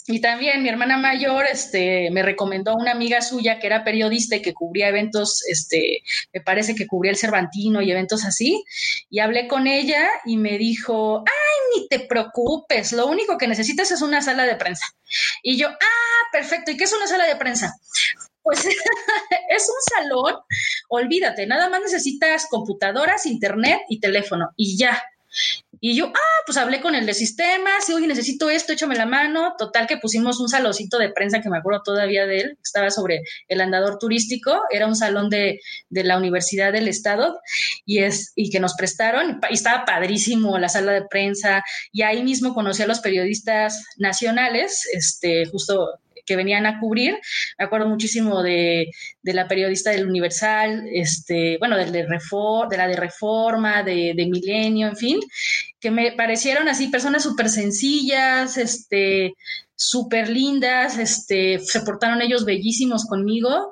[0.06, 4.36] y también mi hermana mayor este, me recomendó a una amiga suya que era periodista
[4.36, 8.64] y que cubría eventos, este, me parece que cubría el Cervantino y eventos así.
[9.08, 13.90] Y hablé con ella y me dijo, ay, ni te preocupes, lo único que necesitas
[13.92, 14.84] es una sala de prensa.
[15.42, 17.74] Y yo, ah, perfecto, ¿y qué es una sala de prensa?
[18.44, 18.64] Pues
[19.48, 20.36] es un salón,
[20.88, 25.02] olvídate, nada más necesitas computadoras, internet y teléfono y ya.
[25.80, 29.06] Y yo, ah, pues hablé con el de sistemas, y oye, necesito esto, échame la
[29.06, 29.54] mano.
[29.58, 33.22] Total que pusimos un salocito de prensa que me acuerdo todavía de él, estaba sobre
[33.48, 37.40] el andador turístico, era un salón de, de la Universidad del Estado
[37.84, 42.22] y, es, y que nos prestaron, y estaba padrísimo la sala de prensa, y ahí
[42.22, 47.18] mismo conocí a los periodistas nacionales, este, justo que venían a cubrir.
[47.58, 48.90] Me acuerdo muchísimo de,
[49.22, 54.96] la periodista del Universal, este, bueno, de, de la de Reforma, de, de Milenio, en
[54.96, 55.20] fin,
[55.80, 59.34] que me parecieron así personas súper sencillas, este,
[59.76, 63.70] súper lindas, este, se portaron ellos bellísimos conmigo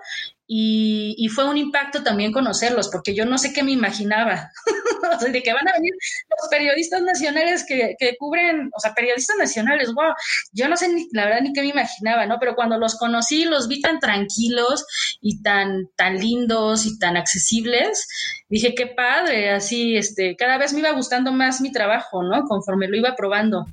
[0.55, 4.51] y, fue un impacto también conocerlos, porque yo no sé qué me imaginaba,
[5.33, 5.95] de que van a venir
[6.29, 10.13] los periodistas nacionales que, cubren, o sea, periodistas nacionales, wow,
[10.53, 12.37] yo no sé ni, la verdad ni qué me imaginaba, ¿no?
[12.39, 14.85] Pero cuando los conocí, los vi tan tranquilos
[15.23, 18.07] y tan, tan lindos y tan accesibles,
[18.51, 22.43] dije, qué padre, así, este, cada vez me iba gustando más mi trabajo, ¿no?
[22.45, 23.65] Conforme lo iba probando.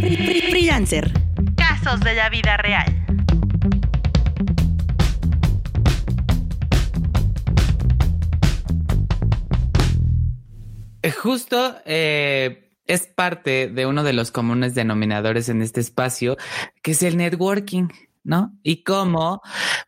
[0.00, 1.12] Freelancer.
[1.56, 3.05] Casos de la vida real.
[11.10, 16.36] Justo eh, es parte de uno de los comunes denominadores en este espacio,
[16.82, 17.88] que es el networking.
[18.26, 18.52] ¿no?
[18.64, 19.40] Y cómo,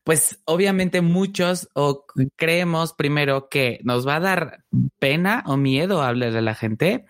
[0.04, 4.64] pues obviamente muchos o creemos primero que nos va a dar
[5.00, 7.04] pena o miedo hablar a la gente,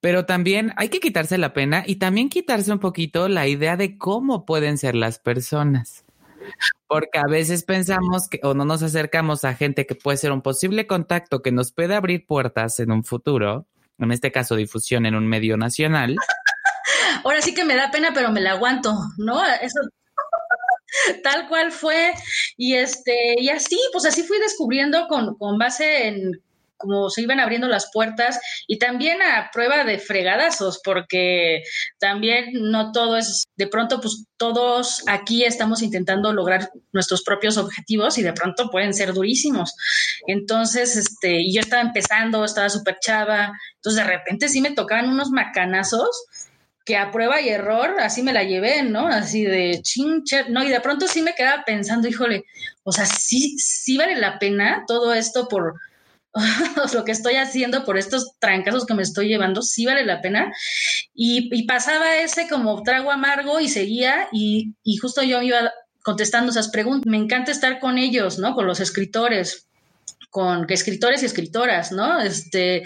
[0.00, 3.98] pero también hay que quitarse la pena y también quitarse un poquito la idea de
[3.98, 6.04] cómo pueden ser las personas.
[6.86, 10.42] Porque a veces pensamos que o no nos acercamos a gente que puede ser un
[10.42, 13.66] posible contacto que nos puede abrir puertas en un futuro,
[13.98, 16.16] en este caso difusión en un medio nacional.
[17.24, 19.44] Ahora sí que me da pena, pero me la aguanto, ¿no?
[19.44, 19.80] Eso
[21.22, 22.12] tal cual fue
[22.56, 26.32] y este y así pues así fui descubriendo con, con base en
[26.78, 31.62] como se iban abriendo las puertas y también a prueba de fregadazos, porque
[31.98, 38.16] también no todo es, de pronto, pues todos aquí estamos intentando lograr nuestros propios objetivos
[38.18, 39.74] y de pronto pueden ser durísimos.
[40.26, 45.30] Entonces, este, yo estaba empezando, estaba súper chava, entonces de repente sí me tocaban unos
[45.30, 46.08] macanazos
[46.88, 49.08] que a prueba y error así me la llevé, ¿no?
[49.08, 52.46] Así de chinche, no, y de pronto sí me quedaba pensando, híjole,
[52.82, 55.74] o sea, sí, sí vale la pena todo esto por,
[56.94, 60.52] lo que estoy haciendo por estos trancazos que me estoy llevando, sí vale la pena.
[61.14, 65.72] Y, pasaba ese como trago amargo y seguía y, justo yo iba
[66.02, 67.06] contestando esas preguntas.
[67.06, 68.54] Me encanta estar con ellos, ¿no?
[68.54, 69.68] Con los escritores,
[70.30, 72.20] con escritores y escritoras, ¿no?
[72.20, 72.84] Este,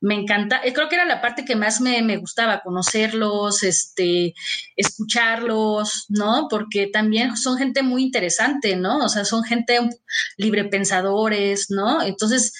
[0.00, 4.34] me encanta, eh, creo que era la parte que más me, me, gustaba, conocerlos, este,
[4.76, 6.46] escucharlos, ¿no?
[6.48, 8.98] Porque también son gente muy interesante, ¿no?
[9.04, 9.78] O sea, son gente
[10.36, 12.02] librepensadores, ¿no?
[12.02, 12.52] Entonces,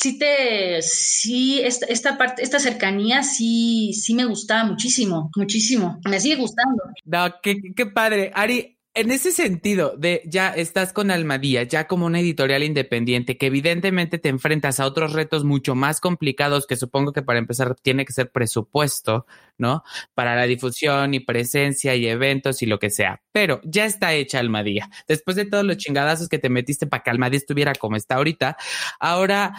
[0.00, 6.00] sí te, sí, esta, esta, parte, esta cercanía sí, sí me gustaba muchísimo, muchísimo.
[6.08, 6.82] Me sigue gustando.
[7.04, 8.32] No, qué, qué padre.
[8.34, 13.46] Ari, en ese sentido de ya estás con Almadía, ya como una editorial independiente, que
[13.46, 18.04] evidentemente te enfrentas a otros retos mucho más complicados que supongo que para empezar tiene
[18.04, 19.26] que ser presupuesto,
[19.58, 19.84] ¿no?
[20.14, 23.22] Para la difusión y presencia y eventos y lo que sea.
[23.32, 24.90] Pero ya está hecha Almadía.
[25.06, 28.56] Después de todos los chingadazos que te metiste para que Almadía estuviera como está ahorita,
[28.98, 29.54] ahora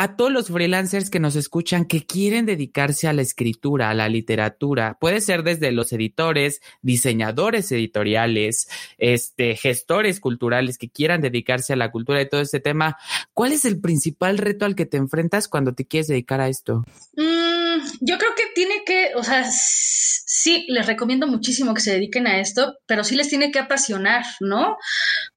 [0.00, 4.08] a todos los freelancers que nos escuchan que quieren dedicarse a la escritura, a la
[4.08, 4.96] literatura.
[5.00, 11.90] Puede ser desde los editores, diseñadores editoriales, este, gestores culturales que quieran dedicarse a la
[11.90, 12.96] cultura y todo este tema.
[13.34, 16.84] ¿Cuál es el principal reto al que te enfrentas cuando te quieres dedicar a esto?
[17.16, 22.28] Mm, yo creo que tiene que, o sea, sí, les recomiendo muchísimo que se dediquen
[22.28, 24.76] a esto, pero sí les tiene que apasionar, ¿no?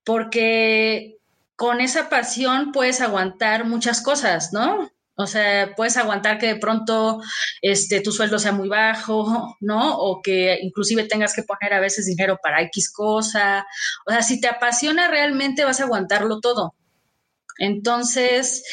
[0.03, 1.17] Porque
[1.61, 4.91] con esa pasión puedes aguantar muchas cosas, ¿no?
[5.13, 7.21] O sea, puedes aguantar que de pronto
[7.61, 9.95] este, tu sueldo sea muy bajo, ¿no?
[9.99, 13.63] O que inclusive tengas que poner a veces dinero para X cosa.
[14.07, 16.73] O sea, si te apasiona realmente vas a aguantarlo todo.
[17.59, 18.63] Entonces,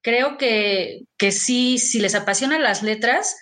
[0.00, 3.36] creo que, que sí, si les apasionan las letras,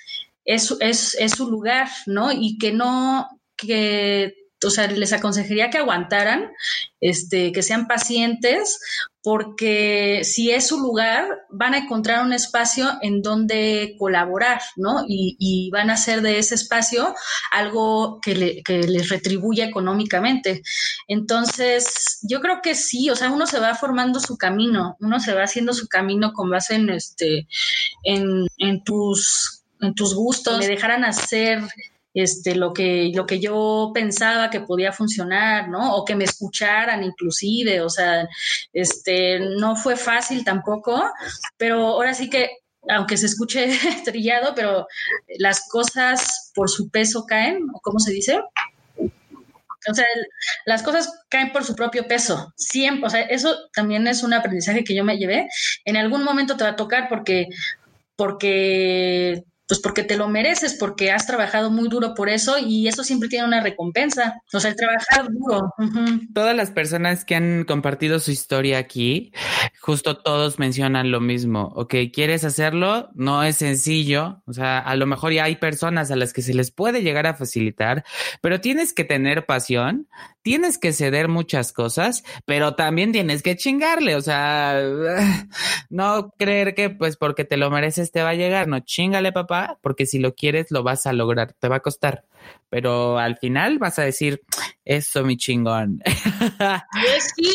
[0.46, 2.32] es, es, es su lugar, ¿no?
[2.32, 6.52] Y que no, que o sea, les aconsejaría que aguantaran,
[7.00, 8.80] este, que sean pacientes,
[9.22, 15.04] porque si es su lugar, van a encontrar un espacio en donde colaborar, ¿no?
[15.08, 17.14] Y, van a hacer de ese espacio
[17.50, 20.62] algo que, les retribuya económicamente.
[21.08, 25.34] Entonces, yo creo que sí, o sea, uno se va formando su camino, uno se
[25.34, 27.48] va haciendo su camino con base en, este,
[28.02, 31.62] en, en tus en tus gustos, me dejaran hacer
[32.14, 35.96] este, lo, que, lo que yo pensaba que podía funcionar, ¿no?
[35.96, 38.28] O que me escucharan inclusive, o sea,
[38.72, 41.02] este, no fue fácil tampoco,
[41.56, 42.50] pero ahora sí que,
[42.88, 43.68] aunque se escuche
[44.04, 44.86] trillado, pero
[45.38, 48.40] las cosas por su peso caen, ¿o cómo se dice?
[49.86, 50.06] O sea,
[50.64, 54.84] las cosas caen por su propio peso, siempre, o sea, eso también es un aprendizaje
[54.84, 55.48] que yo me llevé.
[55.84, 57.48] En algún momento te va a tocar porque,
[58.16, 63.02] porque pues porque te lo mereces, porque has trabajado muy duro por eso y eso
[63.02, 64.40] siempre tiene una recompensa.
[64.52, 65.72] O sea, el trabajar duro.
[66.34, 69.32] Todas las personas que han compartido su historia aquí,
[69.80, 71.72] justo todos mencionan lo mismo.
[71.74, 73.10] Ok, ¿quieres hacerlo?
[73.14, 74.42] No es sencillo.
[74.46, 77.26] O sea, a lo mejor ya hay personas a las que se les puede llegar
[77.26, 78.04] a facilitar,
[78.42, 80.08] pero tienes que tener pasión,
[80.44, 84.14] tienes que ceder muchas cosas, pero también tienes que chingarle.
[84.14, 84.78] O sea,
[85.90, 88.68] no creer que pues porque te lo mereces te va a llegar.
[88.68, 92.24] No, chingale, papá porque si lo quieres lo vas a lograr, te va a costar,
[92.70, 94.42] pero al final vas a decir,
[94.84, 96.02] eso mi chingón.
[97.36, 97.52] Sí,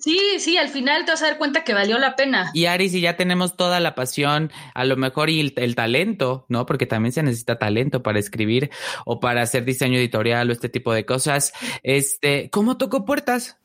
[0.00, 2.50] sí, sí, al final te vas a dar cuenta que valió la pena.
[2.54, 6.66] Y Ari, si ya tenemos toda la pasión, a lo mejor y el, talento, ¿no?
[6.66, 8.70] Porque también se necesita talento para escribir
[9.04, 11.52] o para hacer diseño editorial o este tipo de cosas.
[11.82, 13.58] Este, ¿cómo tocó puertas?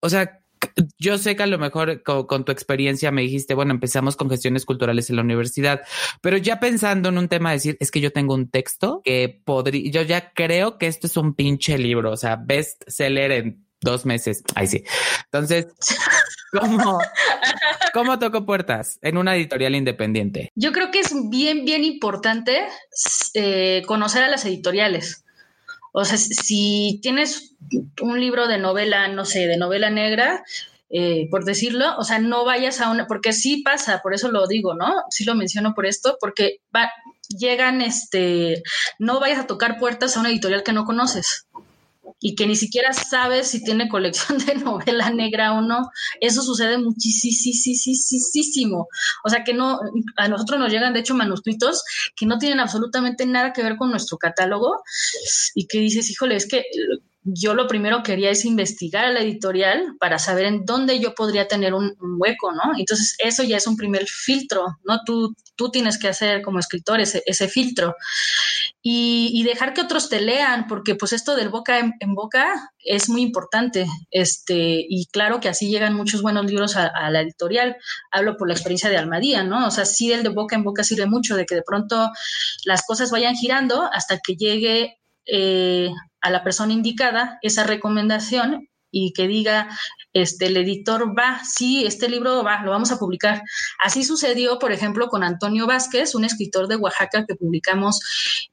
[0.00, 0.40] O sea,
[0.98, 4.64] yo sé que a lo mejor con, tu experiencia me dijiste, bueno, empezamos con gestiones
[4.64, 5.82] culturales en la universidad,
[6.20, 9.40] pero ya pensando en un tema de decir, es que yo tengo un texto que
[9.44, 13.64] podría, yo ya creo que esto es un pinche libro, o sea, best seller en
[13.80, 14.42] dos meses.
[14.54, 14.84] Ahí sí.
[15.24, 15.68] Entonces,
[16.52, 16.98] ¿cómo,
[17.94, 20.50] ¿cómo toco puertas en una editorial independiente?
[20.54, 22.66] Yo creo que es bien, bien importante
[23.34, 25.24] eh, conocer a las editoriales.
[25.92, 27.54] O sea, si tienes
[28.00, 30.44] un libro de novela, no sé, de novela negra,
[30.88, 34.46] eh, por decirlo, o sea, no vayas a una, porque sí pasa, por eso lo
[34.46, 34.92] digo, ¿no?
[35.10, 36.90] Sí lo menciono por esto, porque va,
[37.28, 38.62] llegan, este,
[38.98, 41.46] no vayas a tocar puertas a una editorial que no conoces
[42.20, 45.90] y que ni siquiera sabes si tiene colección de novela negra o no.
[46.20, 48.88] Eso sucede muchísimo.
[49.24, 49.80] O sea que no,
[50.16, 51.82] a nosotros nos llegan de hecho manuscritos
[52.14, 54.82] que no tienen absolutamente nada que ver con nuestro catálogo
[55.54, 56.64] y que dices, híjole, es que
[57.34, 61.14] yo lo primero que quería es investigar a la editorial para saber en dónde yo
[61.14, 62.72] podría tener un, hueco, ¿no?
[62.76, 65.00] Entonces, eso ya es un primer filtro, ¿no?
[65.04, 67.94] Tú, tú tienes que hacer como escritor ese, ese filtro
[68.82, 73.20] y, dejar que otros te lean, porque pues esto del boca en, boca es muy
[73.20, 77.76] importante, este, y claro que así llegan muchos buenos libros a, la editorial.
[78.10, 79.66] Hablo por la experiencia de Almadía, ¿no?
[79.66, 82.10] O sea, sí el de boca en boca sirve mucho, de que de pronto
[82.64, 85.90] las cosas vayan girando hasta que llegue eh,
[86.20, 89.68] a la persona indicada esa recomendación y que diga,
[90.12, 93.42] este, el editor va, sí, este libro va, lo vamos a publicar.
[93.82, 98.00] Así sucedió, por ejemplo, con Antonio Vázquez, un escritor de Oaxaca que publicamos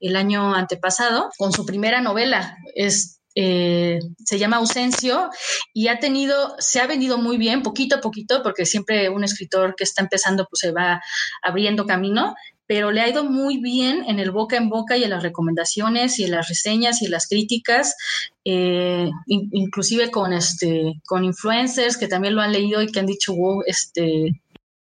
[0.00, 2.56] el año antepasado, con su primera novela.
[2.74, 5.30] Es, eh, se llama Ausencio
[5.72, 9.74] y ha tenido, se ha vendido muy bien, poquito a poquito, porque siempre un escritor
[9.76, 11.00] que está empezando pues se va
[11.42, 12.34] abriendo camino,
[12.68, 16.20] pero le ha ido muy bien en el boca en boca y en las recomendaciones
[16.20, 17.96] y en las reseñas y en las críticas,
[18.44, 23.34] eh, inclusive con este con influencers que también lo han leído y que han dicho,
[23.34, 24.40] wow, este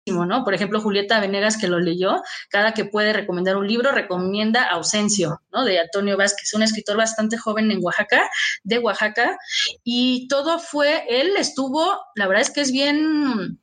[0.07, 0.45] ¿no?
[0.45, 5.40] Por ejemplo, Julieta Venegas, que lo leyó, cada que puede recomendar un libro, recomienda Ausencio,
[5.53, 5.64] ¿no?
[5.64, 8.29] De Antonio Vázquez, un escritor bastante joven en Oaxaca,
[8.64, 9.38] de Oaxaca,
[9.85, 13.59] y todo fue, él estuvo, la verdad es que es bien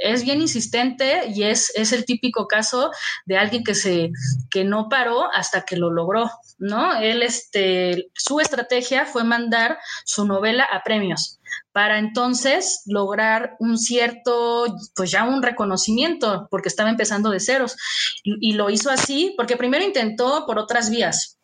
[0.00, 2.90] es bien insistente y es, es el típico caso
[3.26, 4.10] de alguien que se
[4.50, 7.00] que no paró hasta que lo logró, ¿no?
[7.00, 11.40] Él este su estrategia fue mandar su novela a premios
[11.72, 17.76] para entonces lograr un cierto, pues ya un reconocimiento, porque estaba empezando de ceros.
[18.24, 21.39] Y, y lo hizo así, porque primero intentó por otras vías,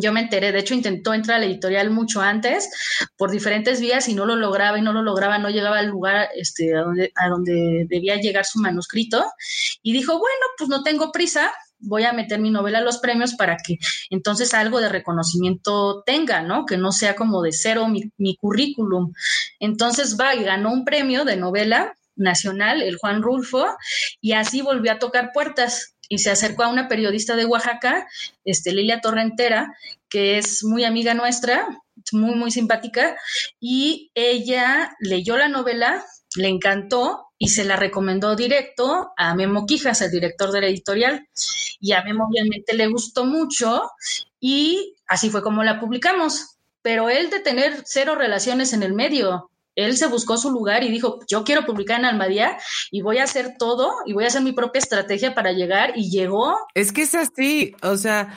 [0.00, 2.70] yo me enteré, de hecho intentó entrar a la editorial mucho antes
[3.16, 6.28] por diferentes vías y no lo lograba y no lo lograba, no llegaba al lugar
[6.34, 9.24] este, a, donde, a donde debía llegar su manuscrito
[9.82, 13.34] y dijo, bueno, pues no tengo prisa, voy a meter mi novela a los premios
[13.34, 13.78] para que
[14.10, 16.66] entonces algo de reconocimiento tenga, ¿no?
[16.66, 19.12] Que no sea como de cero mi, mi currículum.
[19.60, 23.66] Entonces va y ganó un premio de novela nacional, el Juan Rulfo,
[24.20, 28.06] y así volvió a tocar puertas y se acercó a una periodista de Oaxaca,
[28.44, 29.74] este, Lilia Torrentera,
[30.08, 31.66] que es muy amiga nuestra,
[32.12, 33.16] muy, muy simpática,
[33.60, 36.04] y ella leyó la novela,
[36.36, 41.28] le encantó y se la recomendó directo a Memo Quijas, el director de la editorial.
[41.80, 43.82] Y a Memo obviamente le gustó mucho
[44.40, 46.56] y así fue como la publicamos.
[46.82, 50.90] Pero él de tener cero relaciones en el medio, él se buscó su lugar y
[50.90, 52.56] dijo, yo quiero publicar en Almadía
[52.90, 56.10] y voy a hacer todo y voy a hacer mi propia estrategia para llegar y
[56.10, 56.56] llegó.
[56.74, 58.34] Es que es así, o sea,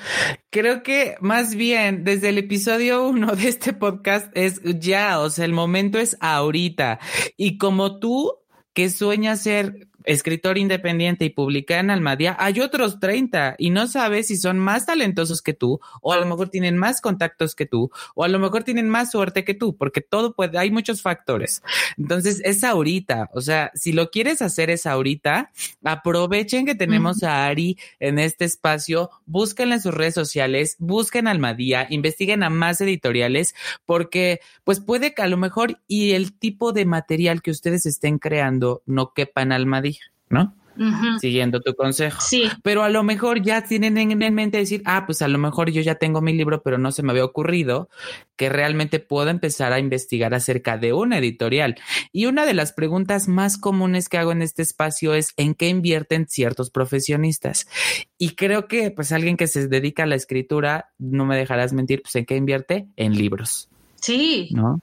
[0.50, 5.46] creo que más bien desde el episodio uno de este podcast es ya, o sea,
[5.46, 7.00] el momento es ahorita.
[7.36, 8.34] Y como tú
[8.74, 14.28] que sueñas ser escritor independiente y publica en Almadía, hay otros 30 y no sabes
[14.28, 17.92] si son más talentosos que tú o a lo mejor tienen más contactos que tú
[18.16, 21.62] o a lo mejor tienen más suerte que tú, porque todo puede, hay muchos factores.
[21.98, 25.52] Entonces es ahorita, o sea, si lo quieres hacer es ahorita,
[25.84, 31.86] aprovechen que tenemos a Ari en este espacio, búsquenla en sus redes sociales, busquen Almadía,
[31.90, 33.56] investiguen a más editoriales,
[33.86, 38.20] porque pues puede que a lo mejor y el tipo de material que ustedes estén
[38.20, 39.97] creando no quepa en Almadía.
[40.30, 40.54] ¿No?
[41.20, 42.22] Siguiendo tu consejo.
[42.22, 42.50] Sí.
[42.62, 45.82] Pero a lo mejor ya tienen en mente decir, ah, pues a lo mejor yo
[45.82, 47.90] ya tengo mi libro, pero no se me había ocurrido
[48.36, 51.78] que realmente puedo empezar a investigar acerca de una editorial.
[52.12, 55.70] Y una de las preguntas más comunes que hago en este espacio es en qué
[55.70, 57.68] invierten ciertos profesionistas.
[58.18, 62.04] Y creo que pues alguien que se dedica a la escritura, no me dejarás mentir,
[62.04, 63.70] pues en qué invierte en libros.
[63.96, 64.50] Sí.
[64.52, 64.80] ¿No?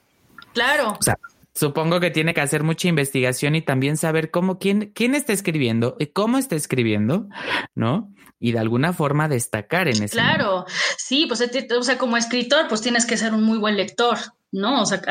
[0.53, 0.97] Claro.
[0.99, 1.17] O sea,
[1.55, 5.95] Supongo que tiene que hacer mucha investigación y también saber cómo, quién, quién está escribiendo
[5.99, 7.29] y cómo está escribiendo,
[7.73, 8.11] ¿no?
[8.39, 10.09] Y de alguna forma destacar en ese.
[10.09, 10.65] Claro,
[10.97, 14.17] sí, pues o sea, como escritor, pues tienes que ser un muy buen lector,
[14.55, 14.81] ¿no?
[14.81, 15.01] O sea,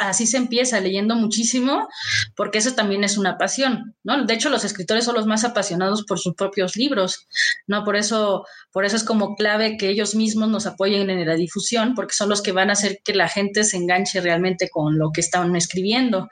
[0.00, 1.88] así se empieza leyendo muchísimo,
[2.34, 4.24] porque eso también es una pasión, ¿no?
[4.24, 7.28] De hecho, los escritores son los más apasionados por sus propios libros,
[7.66, 7.84] ¿no?
[7.84, 11.94] Por eso, por eso es como clave que ellos mismos nos apoyen en la difusión,
[11.94, 15.12] porque son los que van a hacer que la gente se enganche realmente con lo
[15.12, 16.28] que están escribiendo.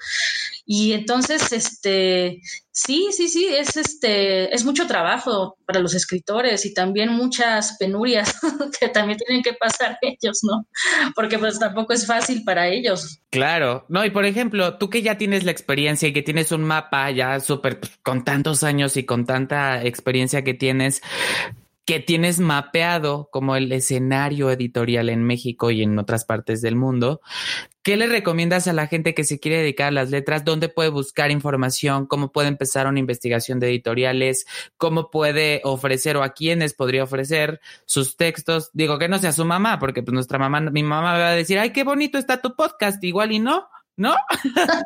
[0.73, 2.41] Y entonces, este,
[2.71, 8.39] sí, sí, sí, es este, es mucho trabajo para los escritores y también muchas penurias
[8.79, 10.69] que también tienen que pasar ellos, ¿no?
[11.17, 13.21] Porque pues tampoco es fácil para ellos.
[13.31, 16.63] Claro, no, y por ejemplo, tú que ya tienes la experiencia y que tienes un
[16.63, 21.03] mapa ya súper pues, con tantos años y con tanta experiencia que tienes,
[21.85, 27.21] que tienes mapeado como el escenario editorial en México y en otras partes del mundo,
[27.83, 30.45] ¿qué le recomiendas a la gente que se quiere dedicar a las letras?
[30.45, 32.07] ¿Dónde puede buscar información?
[32.07, 34.47] ¿Cómo puede empezar una investigación de editoriales?
[34.77, 38.71] ¿Cómo puede ofrecer o a quiénes podría ofrecer sus textos?
[38.73, 41.59] Digo que no sea su mamá, porque pues nuestra mamá, mi mamá va a decir,
[41.59, 43.69] ay, qué bonito está tu podcast, igual y no.
[43.97, 44.15] ¿no?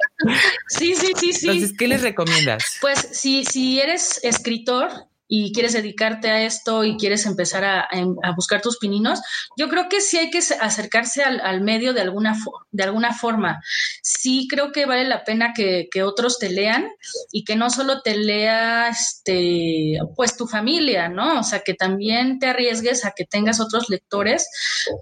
[0.68, 1.46] Sí, sí, sí, sí.
[1.48, 2.78] Entonces, ¿qué les recomiendas?
[2.80, 4.88] Pues si, si eres escritor,
[5.26, 7.88] y quieres dedicarte a esto y quieres empezar a,
[8.36, 9.20] buscar tus pininos,
[9.56, 12.36] yo creo que sí hay que acercarse al, medio de alguna,
[12.70, 13.62] de alguna forma.
[14.02, 16.90] Sí creo que vale la pena que, otros te lean
[17.32, 21.40] y que no solo te lea este, pues tu familia, ¿no?
[21.40, 24.48] O sea, que también te arriesgues a que tengas otros lectores.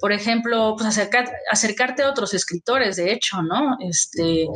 [0.00, 0.96] Por ejemplo, pues
[1.50, 3.76] acercarte a otros escritores, de hecho, ¿no?
[3.80, 4.46] Este,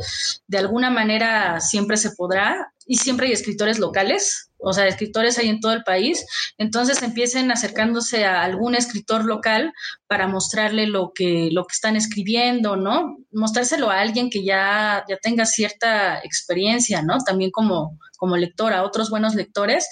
[0.47, 5.49] de alguna manera siempre se podrá y siempre hay escritores locales, o sea, escritores hay
[5.49, 6.25] en todo el país,
[6.57, 9.71] entonces empiecen acercándose a algún escritor local
[10.07, 13.17] para mostrarle lo que, lo que están escribiendo, ¿no?
[13.31, 17.19] Mostrárselo a alguien que ya, ya tenga cierta experiencia, ¿no?
[17.19, 19.87] También como, como lector, a otros buenos lectores,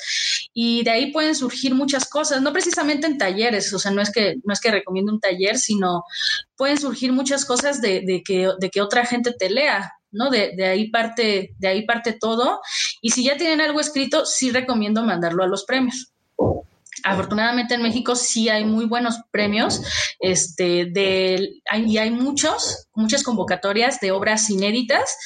[0.53, 4.11] y de ahí pueden surgir muchas cosas, no precisamente en talleres, o sea, no es
[4.11, 6.03] que, no es que recomiendo un taller, sino
[6.55, 10.29] pueden surgir muchas cosas de, de, que, de que otra gente te lea, ¿no?
[10.29, 12.61] De, de, ahí parte, de ahí parte todo.
[13.01, 16.11] Y si ya tienen algo escrito, sí recomiendo mandarlo a los premios.
[17.03, 19.81] Afortunadamente en México sí hay muy buenos premios,
[20.19, 25.17] este, de, y hay muchos, muchas convocatorias de obras inéditas,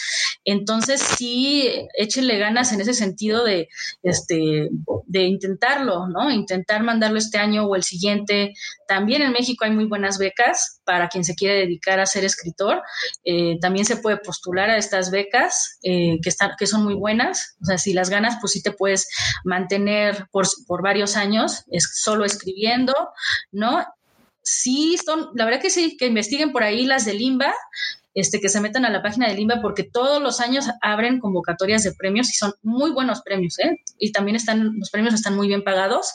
[0.46, 3.70] entonces sí, échenle ganas en ese sentido de,
[4.04, 4.70] este,
[5.06, 6.32] de intentarlo, ¿no?
[6.32, 8.54] Intentar mandarlo este año o el siguiente.
[8.88, 12.82] También en México hay muy buenas becas para quien se quiere dedicar a ser escritor.
[13.24, 17.58] Eh, también se puede postular a estas becas eh, que, están, que son muy buenas.
[17.62, 19.08] O sea, si las ganas, pues sí te puedes
[19.44, 22.94] mantener por, por varios años solo escribiendo,
[23.52, 23.86] ¿no?
[24.52, 27.54] Sí, son, la verdad que sí, que investiguen por ahí las de Limba,
[28.16, 31.84] este, que se metan a la página de Limba porque todos los años abren convocatorias
[31.84, 33.78] de premios y son muy buenos premios, ¿eh?
[34.00, 36.14] Y también están, los premios están muy bien pagados.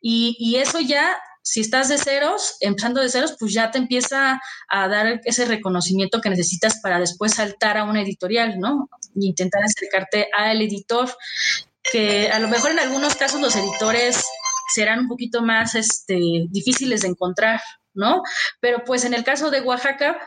[0.00, 4.40] Y, y eso ya si estás de ceros, empezando de ceros, pues ya te empieza
[4.68, 8.88] a dar ese reconocimiento que necesitas para después saltar a una editorial, ¿no?
[9.16, 11.10] Y intentar acercarte al editor,
[11.90, 14.22] que a lo mejor en algunos casos los editores
[14.72, 17.60] serán un poquito más este, difíciles de encontrar,
[17.92, 18.22] ¿no?
[18.60, 20.18] Pero pues en el caso de Oaxaca,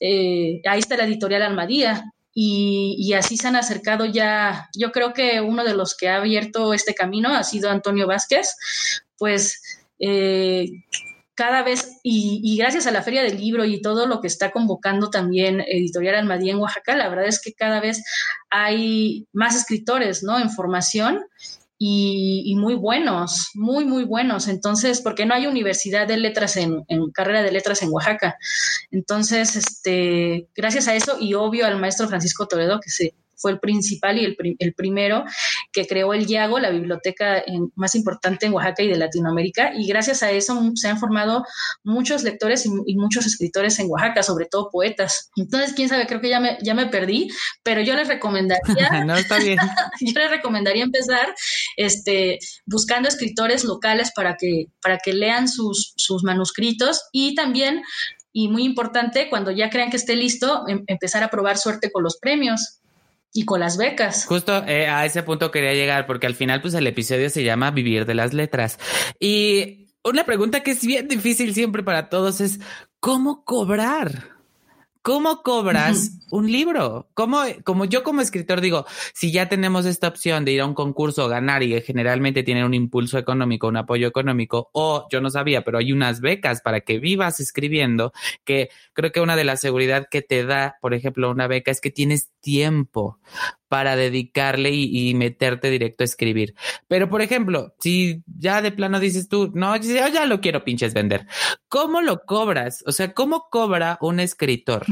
[0.00, 5.40] eh, ahí está la editorial Almadía, y, así se han acercado ya, yo creo que
[5.40, 8.54] uno de los que ha abierto este camino ha sido Antonio Vázquez,
[9.16, 9.62] pues
[9.98, 10.68] eh,
[11.34, 15.08] cada vez, y, gracias a la Feria del Libro y todo lo que está convocando
[15.08, 18.04] también Editorial Almadía en Oaxaca, la verdad es que cada vez
[18.50, 20.38] hay más escritores, ¿no?
[20.38, 21.24] En formación
[21.78, 24.48] y, muy buenos, muy, muy buenos.
[24.48, 28.36] Entonces, porque no hay universidad de letras en, en, carrera de letras en Oaxaca.
[28.90, 33.60] Entonces, este, gracias a eso y obvio al maestro Francisco Toledo, que se fue el
[33.60, 35.24] principal y el, el primero
[35.72, 39.72] que creó el Yago, la biblioteca más importante en Oaxaca y de Latinoamérica.
[39.76, 41.44] Y gracias a eso se han formado
[41.84, 45.30] muchos lectores y, muchos escritores en Oaxaca, sobre todo poetas.
[45.36, 47.28] Entonces, quién sabe, creo que ya me, ya me perdí,
[47.62, 49.58] pero yo les recomendaría, no, está bien.
[50.00, 51.34] yo les recomendaría empezar
[51.76, 57.82] este, buscando escritores locales para que, para que lean sus, sus manuscritos y también
[58.32, 62.02] y muy importante, cuando ya crean que esté listo, em, empezar a probar suerte con
[62.02, 62.80] los premios
[63.36, 64.26] y con las becas.
[64.26, 67.70] Justo eh, a ese punto quería llegar porque al final pues el episodio se llama
[67.70, 68.78] Vivir de las Letras.
[69.20, 72.60] Y una pregunta que es bien difícil siempre para todos es
[73.00, 74.35] ¿cómo cobrar?
[75.06, 77.08] ¿Cómo cobras un libro?
[77.14, 80.74] ¿Cómo, como yo como escritor digo, si ya tenemos esta opción de ir a un
[80.74, 85.62] concurso, ganar y generalmente tienen un impulso económico, un apoyo económico, o yo no sabía,
[85.62, 90.08] pero hay unas becas para que vivas escribiendo, que creo que una de las seguridad
[90.10, 93.20] que te da, por ejemplo, una beca es que tienes tiempo
[93.68, 96.54] para dedicarle y, meterte directo a escribir.
[96.88, 101.26] Pero, por ejemplo, si ya de plano dices tú, no, ya lo quiero pinches vender,
[101.68, 102.84] ¿cómo lo cobras?
[102.86, 104.86] O sea, ¿cómo cobra un escritor?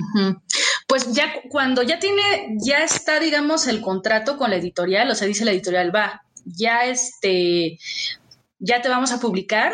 [0.87, 5.27] Pues ya cuando ya tiene, ya está, digamos, el contrato con la editorial, o sea,
[5.27, 7.79] dice la editorial, va, ya este,
[8.59, 9.73] ya te vamos a publicar,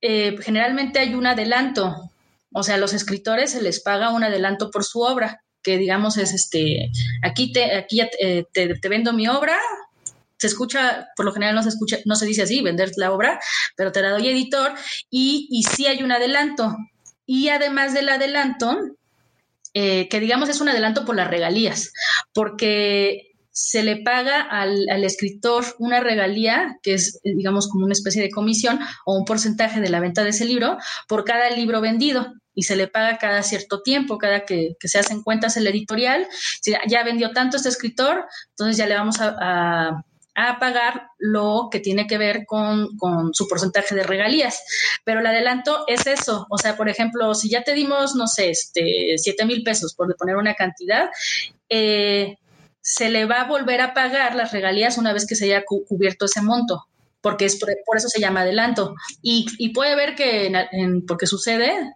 [0.00, 2.10] eh, generalmente hay un adelanto,
[2.52, 6.16] o sea, a los escritores se les paga un adelanto por su obra que digamos
[6.16, 6.90] es este,
[7.22, 9.58] aquí te, aquí eh, te, vendo mi obra,
[10.38, 13.38] se escucha, por lo general no se escucha, no se dice así, vender la obra,
[13.76, 14.72] pero te la doy editor
[15.10, 16.76] y, y sí hay un adelanto.
[17.26, 18.76] Y además del adelanto,
[19.74, 21.92] eh, que digamos es un adelanto por las regalías,
[22.32, 28.22] porque se le paga al, al, escritor una regalía, que es, digamos, como una especie
[28.22, 32.32] de comisión o un porcentaje de la venta de ese libro por cada libro vendido
[32.54, 36.26] y se le paga cada cierto tiempo, cada que, se hacen cuentas el editorial.
[36.60, 40.04] Si ya vendió tanto este escritor, entonces ya le vamos a,
[40.58, 42.88] pagar lo que tiene que ver con,
[43.32, 44.62] su porcentaje de regalías.
[45.04, 46.46] Pero el adelanto es eso.
[46.48, 50.14] O sea, por ejemplo, si ya te dimos, no sé, este, 7 mil pesos, por
[50.16, 51.10] poner una cantidad,
[51.68, 52.36] eh,
[52.80, 56.24] se le va a volver a pagar las regalías una vez que se haya cubierto
[56.24, 56.86] ese monto
[57.20, 58.94] porque es por, eso se llama adelanto.
[59.22, 60.52] Y, puede ver que,
[61.06, 61.94] porque sucede,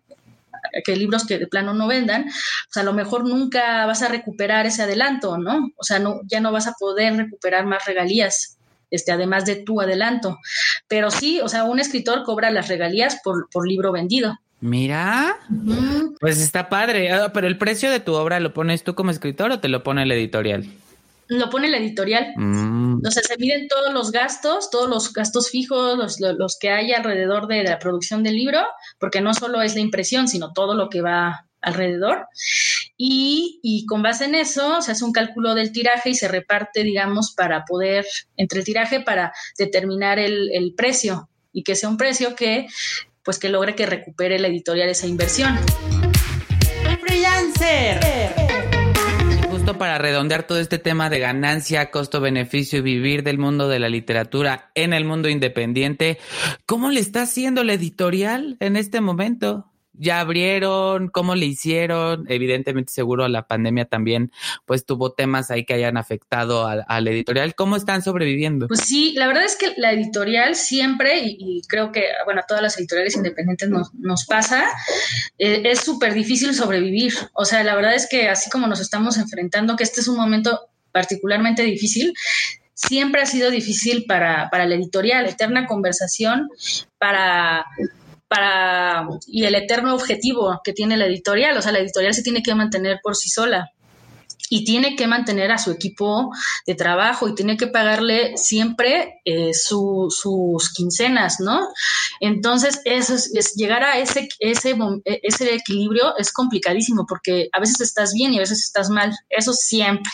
[0.84, 4.66] que libros que de plano no vendan, pues a lo mejor nunca vas a recuperar
[4.66, 5.70] ese adelanto, ¿no?
[5.76, 8.58] O sea, no, ya no vas a poder recuperar más regalías.
[8.90, 10.38] Este, además de tu adelanto.
[10.86, 14.38] Pero sí, o sea, un escritor cobra las regalías por, por libro vendido.
[14.60, 15.36] Mira,
[16.20, 17.12] pues está padre.
[17.12, 19.82] Ah, pero el precio de tu obra lo pones tú como escritor o te lo
[19.82, 20.66] pone el editorial?
[21.28, 22.32] Lo pone la editorial.
[22.36, 23.06] Mm.
[23.06, 26.92] O sea, se miden todos los gastos, todos los gastos fijos, los, los, que hay
[26.92, 28.60] alrededor de la producción del libro,
[28.98, 32.26] porque no solo es la impresión, sino todo lo que va alrededor.
[32.96, 36.82] Y, y, con base en eso se hace un cálculo del tiraje y se reparte,
[36.82, 38.06] digamos, para poder,
[38.36, 42.66] entre el tiraje, para determinar el, el precio y que sea un precio que,
[43.24, 45.58] pues, que logre que recupere la editorial esa inversión.
[47.00, 48.43] Freelancer
[49.78, 54.70] para redondear todo este tema de ganancia, costo-beneficio y vivir del mundo de la literatura
[54.74, 56.18] en el mundo independiente,
[56.66, 59.73] ¿cómo le está haciendo la editorial en este momento?
[59.96, 64.32] Ya abrieron, cómo le hicieron, evidentemente seguro la pandemia también
[64.64, 68.68] pues tuvo temas ahí que hayan afectado al, editorial, ¿cómo están sobreviviendo?
[68.68, 72.62] Pues sí, la verdad es que la editorial siempre, y, creo que bueno, a todas
[72.62, 74.64] las editoriales independientes nos, pasa,
[75.38, 79.16] eh, es súper difícil sobrevivir, o sea, la verdad es que así como nos estamos
[79.16, 82.14] enfrentando, que este es un momento particularmente difícil,
[82.74, 86.48] siempre ha sido difícil para, para la editorial, eterna conversación
[86.98, 87.64] para
[88.34, 92.42] para y el eterno objetivo que tiene la editorial, o sea, la editorial se tiene
[92.42, 93.70] que mantener por sí sola.
[94.50, 96.30] y tiene que mantener a su equipo
[96.66, 101.66] de trabajo y tiene que pagarle siempre eh, sus quincenas, ¿no?
[102.20, 108.12] Entonces, eso es, llegar a ese, ese, ese equilibrio es complicadísimo porque a veces estás
[108.12, 110.12] bien y a veces estás mal, eso siempre.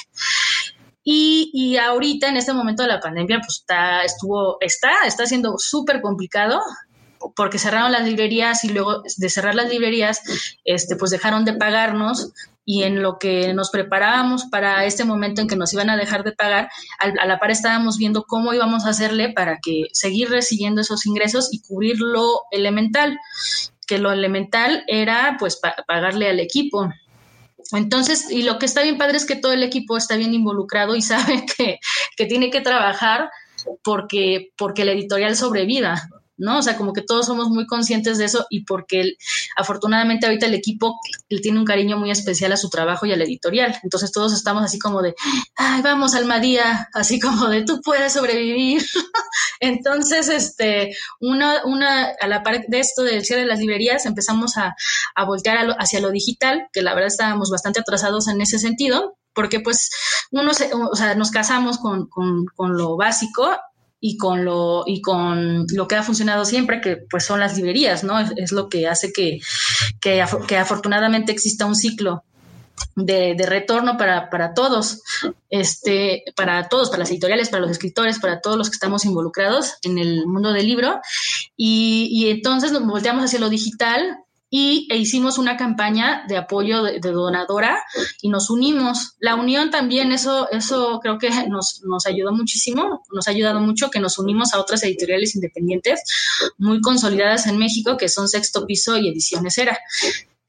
[1.02, 5.58] Y, y ahorita, en este momento de la pandemia, pues está, estuvo, está, está siendo
[5.58, 6.60] súper complicado
[7.36, 10.20] porque cerraron las librerías y luego de cerrar las librerías,
[10.64, 12.32] este, pues dejaron de pagarnos
[12.64, 16.24] y en lo que nos preparábamos para este momento en que nos iban a dejar
[16.24, 16.68] de pagar,
[16.98, 21.48] a, la par estábamos viendo cómo íbamos a hacerle para que seguir recibiendo esos ingresos
[21.52, 23.18] y cubrir lo elemental,
[23.86, 26.88] que lo elemental era pues pagarle al equipo.
[27.72, 30.94] Entonces, y lo que está bien padre es que todo el equipo está bien involucrado
[30.94, 31.80] y sabe que,
[32.16, 33.30] que tiene que trabajar
[33.82, 36.08] porque, porque la editorial sobreviva.
[36.40, 36.58] ¿No?
[36.58, 39.16] O sea, como que todos somos muy conscientes de eso y porque
[39.56, 43.22] afortunadamente ahorita el equipo le tiene un cariño muy especial a su trabajo y al
[43.22, 43.78] editorial.
[43.82, 45.14] Entonces todos estamos así como de,
[45.56, 48.82] ay, vamos, Almadía, así como de, tú puedes sobrevivir.
[49.60, 54.56] Entonces, este, una, una, a la par de esto del cierre de las librerías, empezamos
[54.56, 54.74] a,
[55.14, 59.60] a voltear hacia lo digital, que la verdad estábamos bastante atrasados en ese sentido, porque
[59.60, 59.90] pues
[60.30, 63.48] uno se, o sea, nos casamos con, con, con lo básico
[64.00, 68.02] y con lo y con lo que ha funcionado siempre que pues son las librerías
[68.02, 69.40] no es, lo que hace que,
[70.00, 72.24] que, afortunadamente exista un ciclo
[72.96, 75.02] de, de retorno para, para, todos,
[75.50, 79.74] este, para todos, para las editoriales, para los escritores, para todos los que estamos involucrados
[79.82, 80.98] en el mundo del libro.
[81.56, 84.18] Y, y entonces nos volteamos hacia lo digital
[84.50, 87.82] y e hicimos una campaña de apoyo de, donadora
[88.20, 89.14] y nos unimos.
[89.20, 93.90] La unión también, eso, eso creo que nos, nos ayudó muchísimo, nos ha ayudado mucho
[93.90, 96.02] que nos unimos a otras editoriales independientes
[96.58, 99.78] muy consolidadas en México, que son Sexto Piso y Ediciones Era.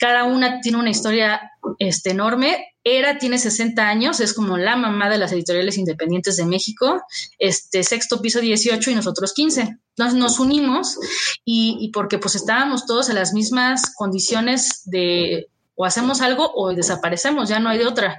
[0.02, 2.74] Cada una tiene una historia este, enorme.
[2.84, 7.04] Era tiene 60 años, es como la mamá de las editoriales independientes de México.
[7.38, 9.78] Este, sexto piso 18 y nosotros 15.
[9.96, 10.98] Entonces nos unimos
[11.46, 16.74] y, y porque pues estábamos todos en las mismas condiciones de o hacemos algo o
[16.74, 18.18] desaparecemos, ya no hay de otra.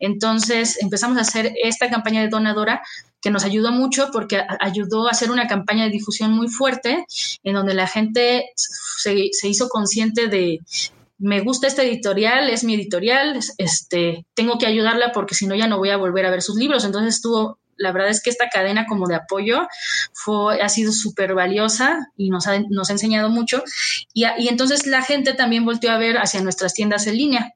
[0.00, 2.82] Entonces empezamos a hacer esta campaña de donadora
[3.22, 7.04] que nos ayudó mucho porque ayudó a hacer una campaña de difusión muy fuerte
[7.44, 10.58] en donde la gente se, se hizo consciente de,
[11.20, 15.68] me gusta esta editorial, es mi editorial, este, tengo que ayudarla porque si no ya
[15.68, 16.84] no voy a volver a ver sus libros.
[16.84, 19.68] Entonces estuvo, la verdad es que esta cadena como de apoyo
[20.14, 23.62] fue, ha sido súper valiosa y nos ha, nos ha enseñado mucho.
[24.14, 27.54] Y, y entonces la gente también volteó a ver hacia nuestras tiendas en línea.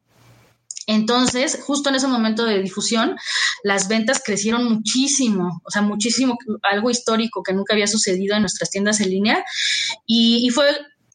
[0.87, 3.17] Entonces, justo en ese momento de difusión,
[3.63, 8.69] las ventas crecieron muchísimo, o sea, muchísimo, algo histórico que nunca había sucedido en nuestras
[8.69, 9.43] tiendas en línea.
[10.07, 10.67] Y fue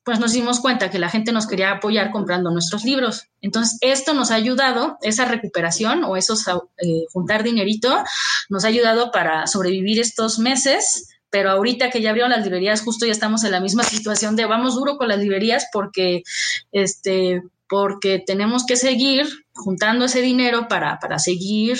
[0.04, 3.28] pues nos dimos cuenta que la gente nos quería apoyar comprando nuestros libros.
[3.41, 8.04] Entonces, esto nos ha ayudado, esa recuperación o esos eh, juntar dinerito,
[8.50, 11.10] nos ha ayudado para sobrevivir estos meses.
[11.30, 14.45] Pero ahorita que ya abrieron las librerías, justo ya estamos en la misma situación de
[14.45, 16.24] vamos duro con las librerías porque,
[16.72, 21.78] este, porque tenemos que seguir juntando ese dinero para, para seguir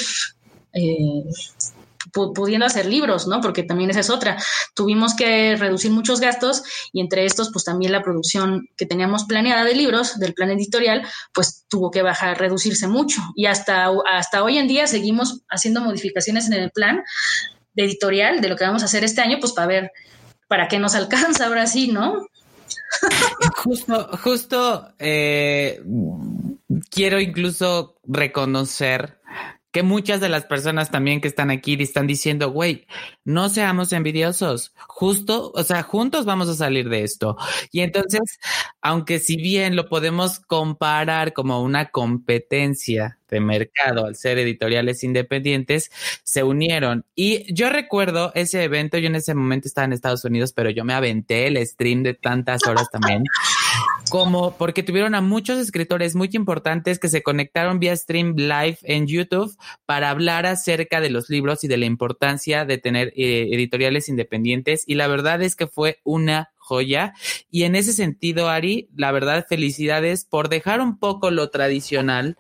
[0.74, 1.24] eh,
[2.12, 3.42] pudiendo hacer libros, ¿no?
[3.42, 4.38] Porque también esa es otra.
[4.76, 9.64] Tuvimos que reducir muchos gastos y entre estos, pues también la producción que teníamos planeada
[9.64, 13.22] de libros del plan editorial, pues tuvo que bajar, reducirse mucho.
[13.36, 17.04] Y hasta, hasta hoy en día seguimos haciendo modificaciones en el plan
[17.74, 19.92] de editorial de lo que vamos a hacer este año, pues para ver
[20.48, 22.28] para qué nos alcanza ahora sí, ¿no?
[23.64, 25.82] justo, justo eh,
[26.90, 29.19] quiero incluso reconocer
[29.72, 32.88] que muchas de las personas también que están aquí están diciendo, güey,
[33.24, 37.38] no seamos envidiosos, justo, o sea, juntos vamos a salir de esto.
[37.72, 38.40] Y entonces,
[38.82, 45.92] aunque si bien lo podemos comparar como una competencia de mercado al ser editoriales independientes,
[46.24, 47.06] se unieron.
[47.16, 50.84] Y yo recuerdo ese evento, yo en ese momento estaba en Estados Unidos, pero yo
[50.84, 53.24] me aventé el stream de tantas horas también
[54.10, 59.08] como porque tuvieron a muchos escritores muy importantes que se conectaron vía stream live en
[59.08, 59.56] YouTube
[59.86, 64.84] para hablar acerca de los libros y de la importancia de tener eh, editoriales independientes.
[64.86, 67.14] Y la verdad es que fue una joya.
[67.50, 72.38] Y en ese sentido, Ari, la verdad, felicidades por dejar un poco lo tradicional,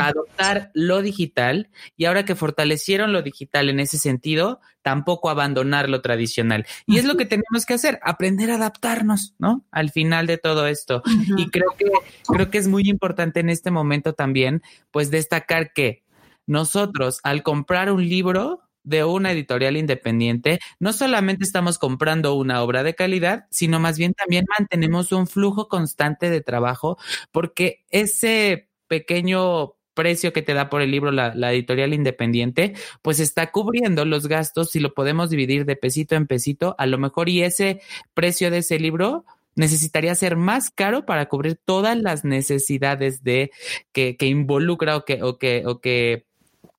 [0.00, 6.00] adoptar lo digital y ahora que fortalecieron lo digital en ese sentido, tampoco abandonar lo
[6.00, 6.66] tradicional.
[6.86, 9.64] Y es lo que tenemos que hacer, aprender a adaptarnos, ¿no?
[9.70, 11.02] Al final de todo esto.
[11.36, 11.86] Y creo que,
[12.26, 16.02] creo que es muy importante en este momento también, pues destacar que
[16.46, 22.82] nosotros al comprar un libro, de una editorial independiente, no solamente estamos comprando una obra
[22.82, 26.98] de calidad, sino más bien también mantenemos un flujo constante de trabajo
[27.30, 33.50] porque ese pequeño precio que te da por el libro la, editorial independiente, pues está
[33.50, 37.42] cubriendo los gastos, si lo podemos dividir de pesito en pesito, a lo mejor y
[37.42, 37.80] ese
[38.14, 39.24] precio de ese libro
[39.56, 43.50] necesitaría ser más caro para cubrir todas las necesidades de
[43.90, 46.27] que, que involucra o que, o que, o que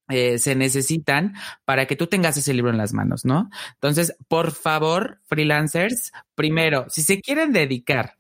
[0.09, 1.33] eh, se necesitan
[1.65, 3.49] para que tú tengas ese libro en las manos, ¿no?
[3.75, 8.15] Entonces, por favor, freelancers, primero, si se quieren dedicar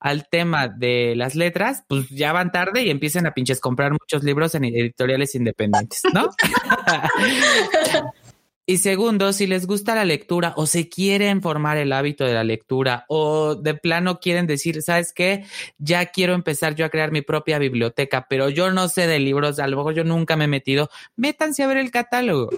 [0.00, 4.24] al tema de las letras, pues ya van tarde y empiecen a pinches comprar muchos
[4.24, 6.28] libros en editoriales independientes, ¿no?
[8.66, 12.44] Y segundo, si les gusta la lectura o se quieren formar el hábito de la
[12.44, 15.44] lectura o de plano quieren decir, ¿sabes qué?
[15.76, 19.58] Ya quiero empezar yo a crear mi propia biblioteca, pero yo no sé de libros,
[19.58, 22.48] a lo mejor yo nunca me he metido, métanse a ver el catálogo.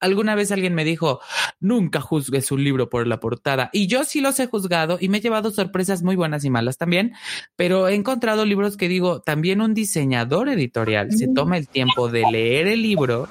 [0.00, 1.20] Alguna vez alguien me dijo,
[1.60, 3.70] nunca juzgues un libro por la portada.
[3.72, 6.76] Y yo sí los he juzgado y me he llevado sorpresas muy buenas y malas
[6.76, 7.14] también,
[7.56, 12.24] pero he encontrado libros que digo, también un diseñador editorial se toma el tiempo de
[12.30, 13.28] leer el libro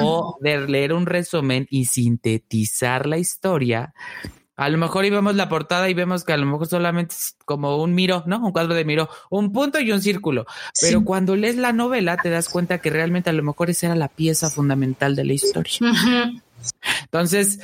[0.00, 3.94] o de leer un resumen y sintetizar la historia.
[4.56, 7.36] A lo mejor y vemos la portada y vemos que a lo mejor solamente es
[7.44, 8.38] como un miro, ¿no?
[8.38, 10.46] Un cuadro de miro, un punto y un círculo.
[10.80, 13.96] Pero cuando lees la novela te das cuenta que realmente a lo mejor esa era
[13.96, 15.78] la pieza fundamental de la historia.
[17.02, 17.58] Entonces,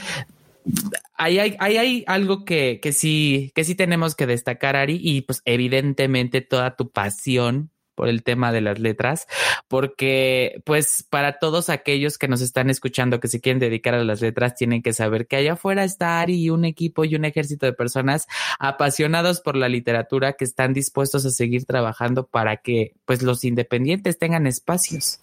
[1.15, 5.43] ahí hay, hay algo que, que sí, que sí tenemos que destacar, Ari, y pues
[5.45, 7.71] evidentemente toda tu pasión
[8.01, 9.27] por el tema de las letras,
[9.69, 14.23] porque pues para todos aquellos que nos están escuchando que se quieren dedicar a las
[14.23, 17.67] letras, tienen que saber que allá afuera está Ari y un equipo y un ejército
[17.67, 18.27] de personas
[18.59, 24.19] apasionados por la literatura que están dispuestos a seguir trabajando para que pues los independientes
[24.19, 25.21] tengan espacios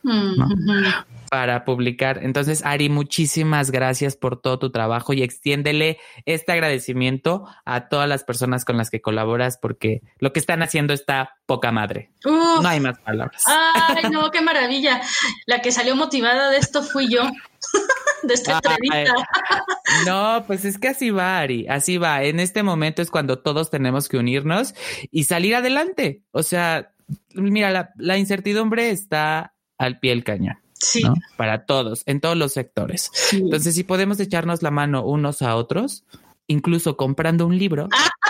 [1.30, 2.19] para publicar.
[2.23, 8.23] Entonces, Ari, muchísimas gracias por todo tu trabajo y extiéndele este agradecimiento a todas las
[8.23, 12.11] personas con las que colaboras porque lo que están haciendo está poca madre.
[12.23, 13.43] no hay más palabras.
[13.45, 15.01] Ay, no, qué maravilla.
[15.45, 17.21] La que salió motivada de esto fui yo.
[18.23, 19.13] de esta entrevista.
[20.05, 22.23] no, pues es que así va, Ari, así va.
[22.23, 24.75] En este momento es cuando todos tenemos que unirnos
[25.11, 26.21] y salir adelante.
[26.32, 26.91] O sea,
[27.34, 30.59] mira, la, incertidumbre está al pie del cañón.
[30.80, 31.03] Sí.
[31.38, 33.11] Para todos, en todos los sectores.
[33.32, 36.03] Entonces, si podemos echarnos la mano unos a otros,
[36.47, 37.89] incluso comprando un libro.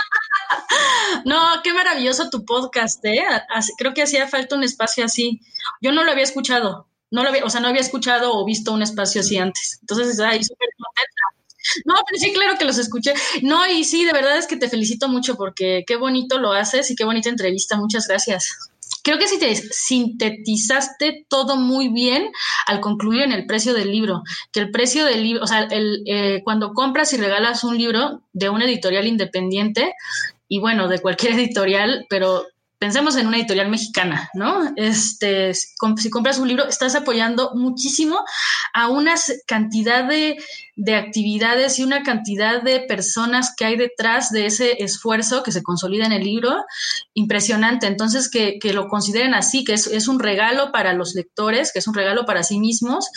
[1.24, 3.22] No, qué maravilloso tu podcast, ¿eh?
[3.76, 5.40] Creo que hacía falta un espacio así.
[5.80, 8.72] Yo no lo había escuchado, no lo había, o sea, no había escuchado o visto
[8.72, 9.78] un espacio así antes.
[9.80, 11.22] Entonces, ay, súper contenta.
[11.84, 13.14] No, pero sí, claro que los escuché.
[13.42, 16.90] No, y sí, de verdad es que te felicito mucho porque qué bonito lo haces
[16.90, 17.76] y qué bonita entrevista.
[17.76, 18.67] Muchas gracias.
[19.08, 22.30] Creo que si te sintetizaste todo muy bien
[22.66, 26.02] al concluir en el precio del libro, que el precio del libro, o sea, el,
[26.04, 29.94] eh, cuando compras y regalas un libro de una editorial independiente,
[30.46, 32.48] y bueno, de cualquier editorial, pero
[32.78, 34.74] pensemos en una editorial mexicana, ¿no?
[34.76, 38.22] Este, si compras un libro, estás apoyando muchísimo
[38.74, 39.14] a una
[39.46, 40.36] cantidad de,
[40.78, 45.62] de, actividades y una cantidad de personas que hay detrás de ese esfuerzo que se
[45.62, 46.54] consolida en el libro,
[47.14, 47.86] impresionante.
[47.86, 51.78] Entonces, que, que lo consideren así, que es, es, un regalo para los lectores, que
[51.78, 53.08] es un regalo para sí mismos,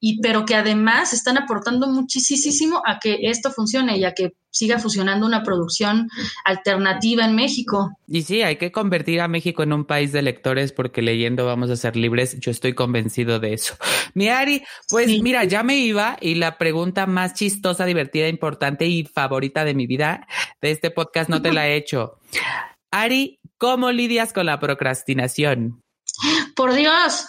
[0.00, 4.78] y, pero que además están aportando muchísimo a que esto funcione y a que siga
[4.78, 6.08] fusionando una producción
[6.44, 7.90] alternativa en México.
[8.08, 11.68] Y sí, hay que convertir a México en un país de lectores porque leyendo vamos
[11.70, 12.38] a ser libres.
[12.40, 13.74] Yo estoy convencido de eso.
[14.14, 19.04] Mi Ari, pues mira, ya me iba y la pregunta más chistosa, divertida, importante y
[19.04, 20.26] favorita de mi vida
[20.60, 22.18] de este podcast no te la he hecho.
[22.90, 25.82] Ari, ¿cómo lidias con la procrastinación?
[26.54, 27.26] Por Dios,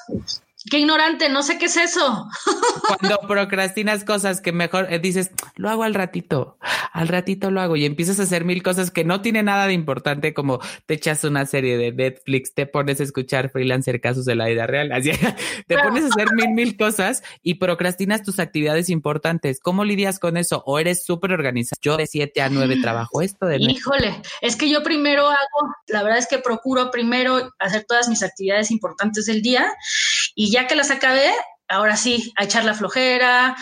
[0.70, 2.28] Qué ignorante, no sé qué es eso.
[2.88, 6.58] Cuando procrastinas cosas que mejor eh, dices, lo hago al ratito,
[6.92, 9.74] al ratito lo hago y empiezas a hacer mil cosas que no tiene nada de
[9.74, 14.36] importante, como te echas una serie de Netflix, te pones a escuchar freelancer casos de
[14.36, 15.12] la vida real, así
[15.68, 19.60] te pones a hacer mil, mil cosas y procrastinas tus actividades importantes.
[19.60, 20.64] ¿Cómo lidias con eso?
[20.66, 21.80] ¿O eres súper organizado?
[21.82, 23.58] Yo de siete a nueve trabajo esto de...
[23.58, 28.24] Híjole, es que yo primero hago, la verdad es que procuro primero hacer todas mis
[28.24, 29.74] actividades importantes del día
[30.38, 31.32] y ya que las acabé,
[31.68, 33.58] ahora sí, a echar la flojera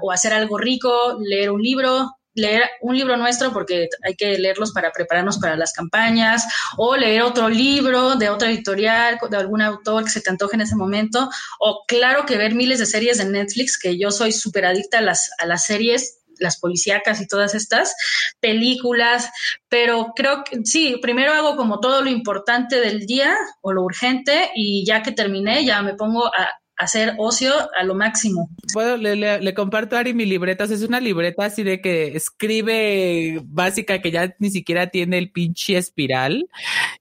[0.00, 4.70] o hacer algo rico, leer un libro, leer un libro nuestro porque hay que leerlos
[4.70, 10.04] para prepararnos para las campañas o leer otro libro de otra editorial, de algún autor
[10.04, 11.28] que se te antoje en ese momento
[11.58, 15.02] o claro que ver miles de series de Netflix, que yo soy súper adicta a
[15.02, 17.94] las, a las series las policíacas y todas estas
[18.40, 19.30] películas,
[19.68, 24.50] pero creo que sí, primero hago como todo lo importante del día o lo urgente
[24.54, 28.48] y ya que terminé ya me pongo a hacer ocio a lo máximo.
[28.72, 34.00] Puedo, le, comparto a Ari mi libreta, es una libreta así de que escribe básica
[34.00, 36.48] que ya ni siquiera tiene el pinche espiral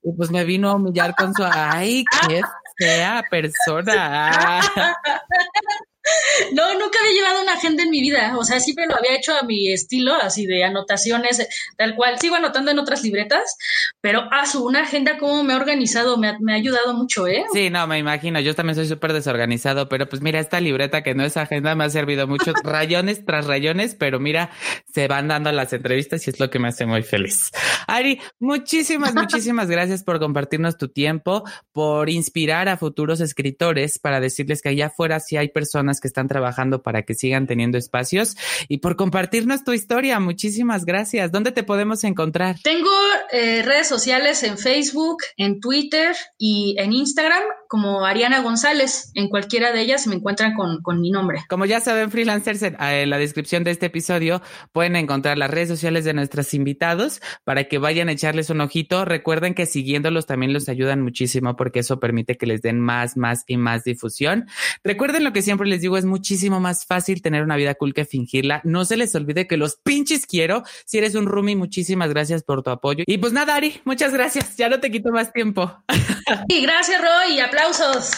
[0.04, 2.42] y pues me vino a humillar con su, ay, qué
[2.78, 4.62] fea persona.
[6.54, 8.36] No, nunca había llevado una agenda en mi vida.
[8.38, 11.48] O sea, siempre lo había hecho a mi estilo, así de anotaciones,
[11.78, 12.20] tal cual.
[12.20, 13.58] Sigo anotando en otras libretas,
[14.02, 17.28] pero a su una agenda, cómo me ha organizado, me ha, me ha ayudado mucho,
[17.28, 17.46] ¿eh?
[17.54, 18.40] Sí, no, me imagino.
[18.40, 21.84] Yo también soy súper desorganizado, pero pues mira, esta libreta que no es agenda me
[21.84, 24.52] ha servido mucho, rayones tras rayones, pero mira,
[24.94, 27.52] se van dando las entrevistas y es lo que me hace muy feliz.
[27.88, 34.62] Ari, muchísimas, muchísimas gracias por compartirnos tu tiempo, por inspirar a futuros escritores para decirles
[34.62, 38.36] que allá afuera sí hay personas que están trabajando para que sigan teniendo espacios
[38.68, 40.20] y por compartirnos tu historia.
[40.20, 41.32] Muchísimas gracias.
[41.32, 42.58] ¿Dónde te podemos encontrar?
[42.64, 42.92] Tengo
[43.32, 49.12] eh, redes sociales en Facebook, en Twitter y en Instagram como Ariana González.
[49.14, 51.46] En cualquiera de ellas me encuentran con, con mi nombre.
[51.48, 54.42] Como ya saben, freelancers, en, en la descripción de este episodio
[54.74, 59.06] pueden encontrar las redes sociales de nuestros invitados para que vayan a echarles un ojito.
[59.06, 63.44] Recuerden que siguiéndolos también los ayudan muchísimo porque eso permite que les den más, más
[63.48, 64.48] y más difusión.
[64.84, 68.06] Recuerden lo que siempre les digo, es muchísimo más fácil tener una vida cool que
[68.06, 68.62] fingirla.
[68.64, 70.64] No se les olvide que los pinches quiero.
[70.86, 73.04] Si eres un roomie, muchísimas gracias por tu apoyo.
[73.08, 74.56] Y pues nada, Ari, muchas gracias.
[74.58, 75.72] Ya no te quito más tiempo.
[76.48, 78.12] Y gracias, Roy, y aplausos.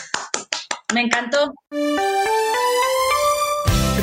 [0.93, 1.53] Me encantó.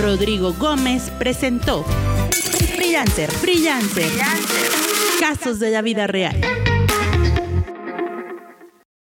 [0.01, 1.85] Rodrigo Gómez presentó
[2.75, 4.11] Freelancer, Freelancer,
[5.21, 6.41] Casos de la vida real.